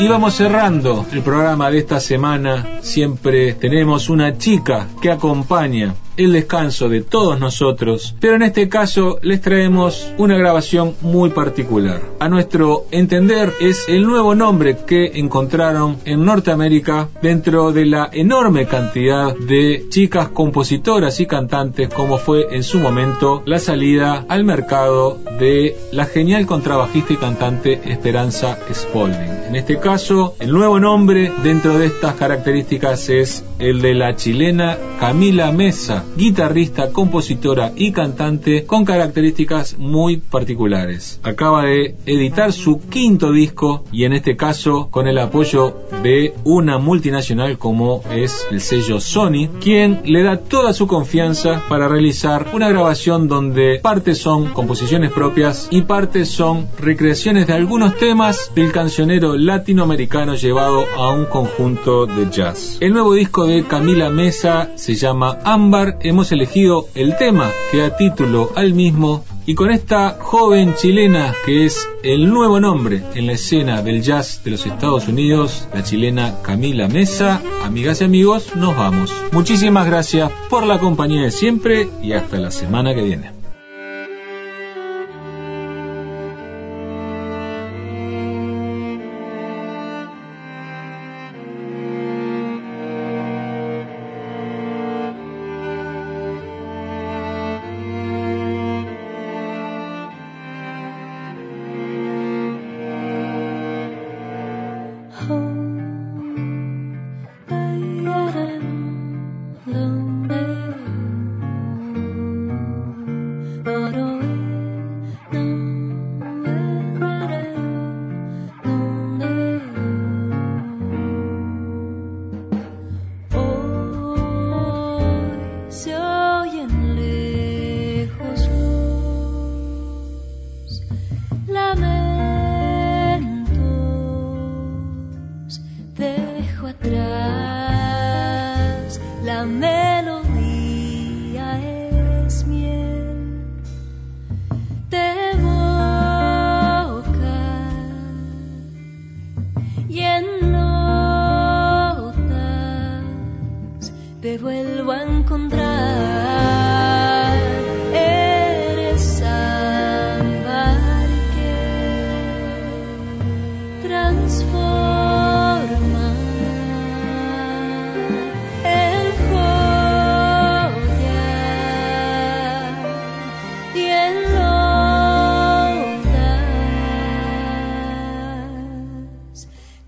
Y 0.00 0.06
vamos 0.06 0.34
cerrando 0.34 1.04
el 1.12 1.22
programa 1.22 1.70
de 1.70 1.78
esta 1.78 1.98
semana. 1.98 2.78
Siempre 2.82 3.54
tenemos 3.54 4.08
una 4.08 4.38
chica 4.38 4.86
que 5.02 5.10
acompaña 5.10 5.94
el 6.18 6.32
descanso 6.32 6.88
de 6.88 7.00
todos 7.00 7.40
nosotros, 7.40 8.14
pero 8.20 8.34
en 8.34 8.42
este 8.42 8.68
caso 8.68 9.18
les 9.22 9.40
traemos 9.40 10.12
una 10.18 10.36
grabación 10.36 10.94
muy 11.00 11.30
particular. 11.30 12.02
A 12.18 12.28
nuestro 12.28 12.84
entender 12.90 13.52
es 13.60 13.88
el 13.88 14.02
nuevo 14.02 14.34
nombre 14.34 14.76
que 14.86 15.18
encontraron 15.18 15.96
en 16.04 16.24
Norteamérica 16.24 17.08
dentro 17.22 17.72
de 17.72 17.86
la 17.86 18.10
enorme 18.12 18.66
cantidad 18.66 19.34
de 19.34 19.86
chicas 19.88 20.28
compositoras 20.28 21.20
y 21.20 21.26
cantantes 21.26 21.88
como 21.88 22.18
fue 22.18 22.48
en 22.50 22.62
su 22.62 22.78
momento 22.78 23.42
la 23.46 23.58
salida 23.58 24.24
al 24.28 24.44
mercado 24.44 25.18
de 25.38 25.76
la 25.92 26.06
genial 26.06 26.46
contrabajista 26.46 27.12
y 27.12 27.16
cantante 27.16 27.80
Esperanza 27.84 28.58
Spalding. 28.72 29.46
En 29.48 29.56
este 29.56 29.78
caso, 29.78 30.34
el 30.40 30.52
nuevo 30.52 30.78
nombre 30.80 31.32
dentro 31.42 31.78
de 31.78 31.86
estas 31.86 32.14
características 32.14 33.08
es 33.08 33.44
el 33.58 33.80
de 33.80 33.94
la 33.94 34.16
chilena 34.16 34.76
Camila 35.00 35.52
Mesa, 35.52 36.04
guitarrista, 36.16 36.92
compositora 36.92 37.72
y 37.76 37.92
cantante 37.92 38.64
con 38.66 38.84
características 38.84 39.78
muy 39.78 40.16
particulares. 40.16 41.20
Acaba 41.22 41.64
de 41.64 41.96
editar 42.06 42.52
su 42.52 42.80
quinto 42.80 43.32
disco 43.32 43.84
y 43.92 44.04
en 44.04 44.12
este 44.12 44.36
caso 44.36 44.88
con 44.90 45.06
el 45.06 45.18
apoyo 45.18 45.76
de 46.02 46.34
una 46.44 46.78
multinacional 46.78 47.58
como 47.58 48.02
es 48.10 48.46
el 48.50 48.60
sello 48.60 49.00
Sony, 49.00 49.48
quien 49.60 50.00
le 50.04 50.22
da 50.22 50.38
toda 50.38 50.72
su 50.72 50.86
confianza 50.86 51.62
para 51.68 51.88
realizar 51.88 52.48
una 52.52 52.68
grabación 52.68 53.28
donde 53.28 53.80
partes 53.82 54.18
son 54.18 54.46
composiciones 54.52 55.12
propias 55.12 55.68
y 55.70 55.82
partes 55.82 56.28
son 56.28 56.68
recreaciones 56.78 57.46
de 57.46 57.54
algunos 57.54 57.96
temas 57.96 58.52
del 58.54 58.72
cancionero 58.72 59.36
latinoamericano 59.36 60.34
llevado 60.34 60.84
a 60.96 61.12
un 61.12 61.26
conjunto 61.26 62.06
de 62.06 62.30
jazz. 62.30 62.78
El 62.80 62.92
nuevo 62.92 63.14
disco 63.14 63.47
de 63.48 63.64
Camila 63.64 64.10
Mesa 64.10 64.70
se 64.76 64.94
llama 64.94 65.38
Ámbar 65.44 65.98
hemos 66.02 66.32
elegido 66.32 66.86
el 66.94 67.16
tema 67.16 67.50
que 67.70 67.78
da 67.78 67.96
título 67.96 68.50
al 68.54 68.74
mismo 68.74 69.24
y 69.46 69.54
con 69.54 69.70
esta 69.70 70.18
joven 70.20 70.74
chilena 70.74 71.34
que 71.46 71.64
es 71.64 71.88
el 72.02 72.30
nuevo 72.30 72.60
nombre 72.60 73.02
en 73.14 73.26
la 73.26 73.32
escena 73.32 73.80
del 73.80 74.02
jazz 74.02 74.42
de 74.44 74.50
los 74.50 74.66
Estados 74.66 75.08
Unidos, 75.08 75.66
la 75.72 75.82
chilena 75.82 76.42
Camila 76.42 76.88
Mesa, 76.88 77.40
amigas 77.64 78.02
y 78.02 78.04
amigos, 78.04 78.54
nos 78.54 78.76
vamos. 78.76 79.14
Muchísimas 79.32 79.86
gracias 79.86 80.30
por 80.50 80.66
la 80.66 80.78
compañía 80.78 81.22
de 81.22 81.30
siempre 81.30 81.88
y 82.02 82.12
hasta 82.12 82.38
la 82.38 82.50
semana 82.50 82.94
que 82.94 83.02
viene. 83.02 83.37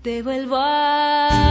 te 0.01 0.23
vuelvo 0.23 0.55
a 0.57 1.50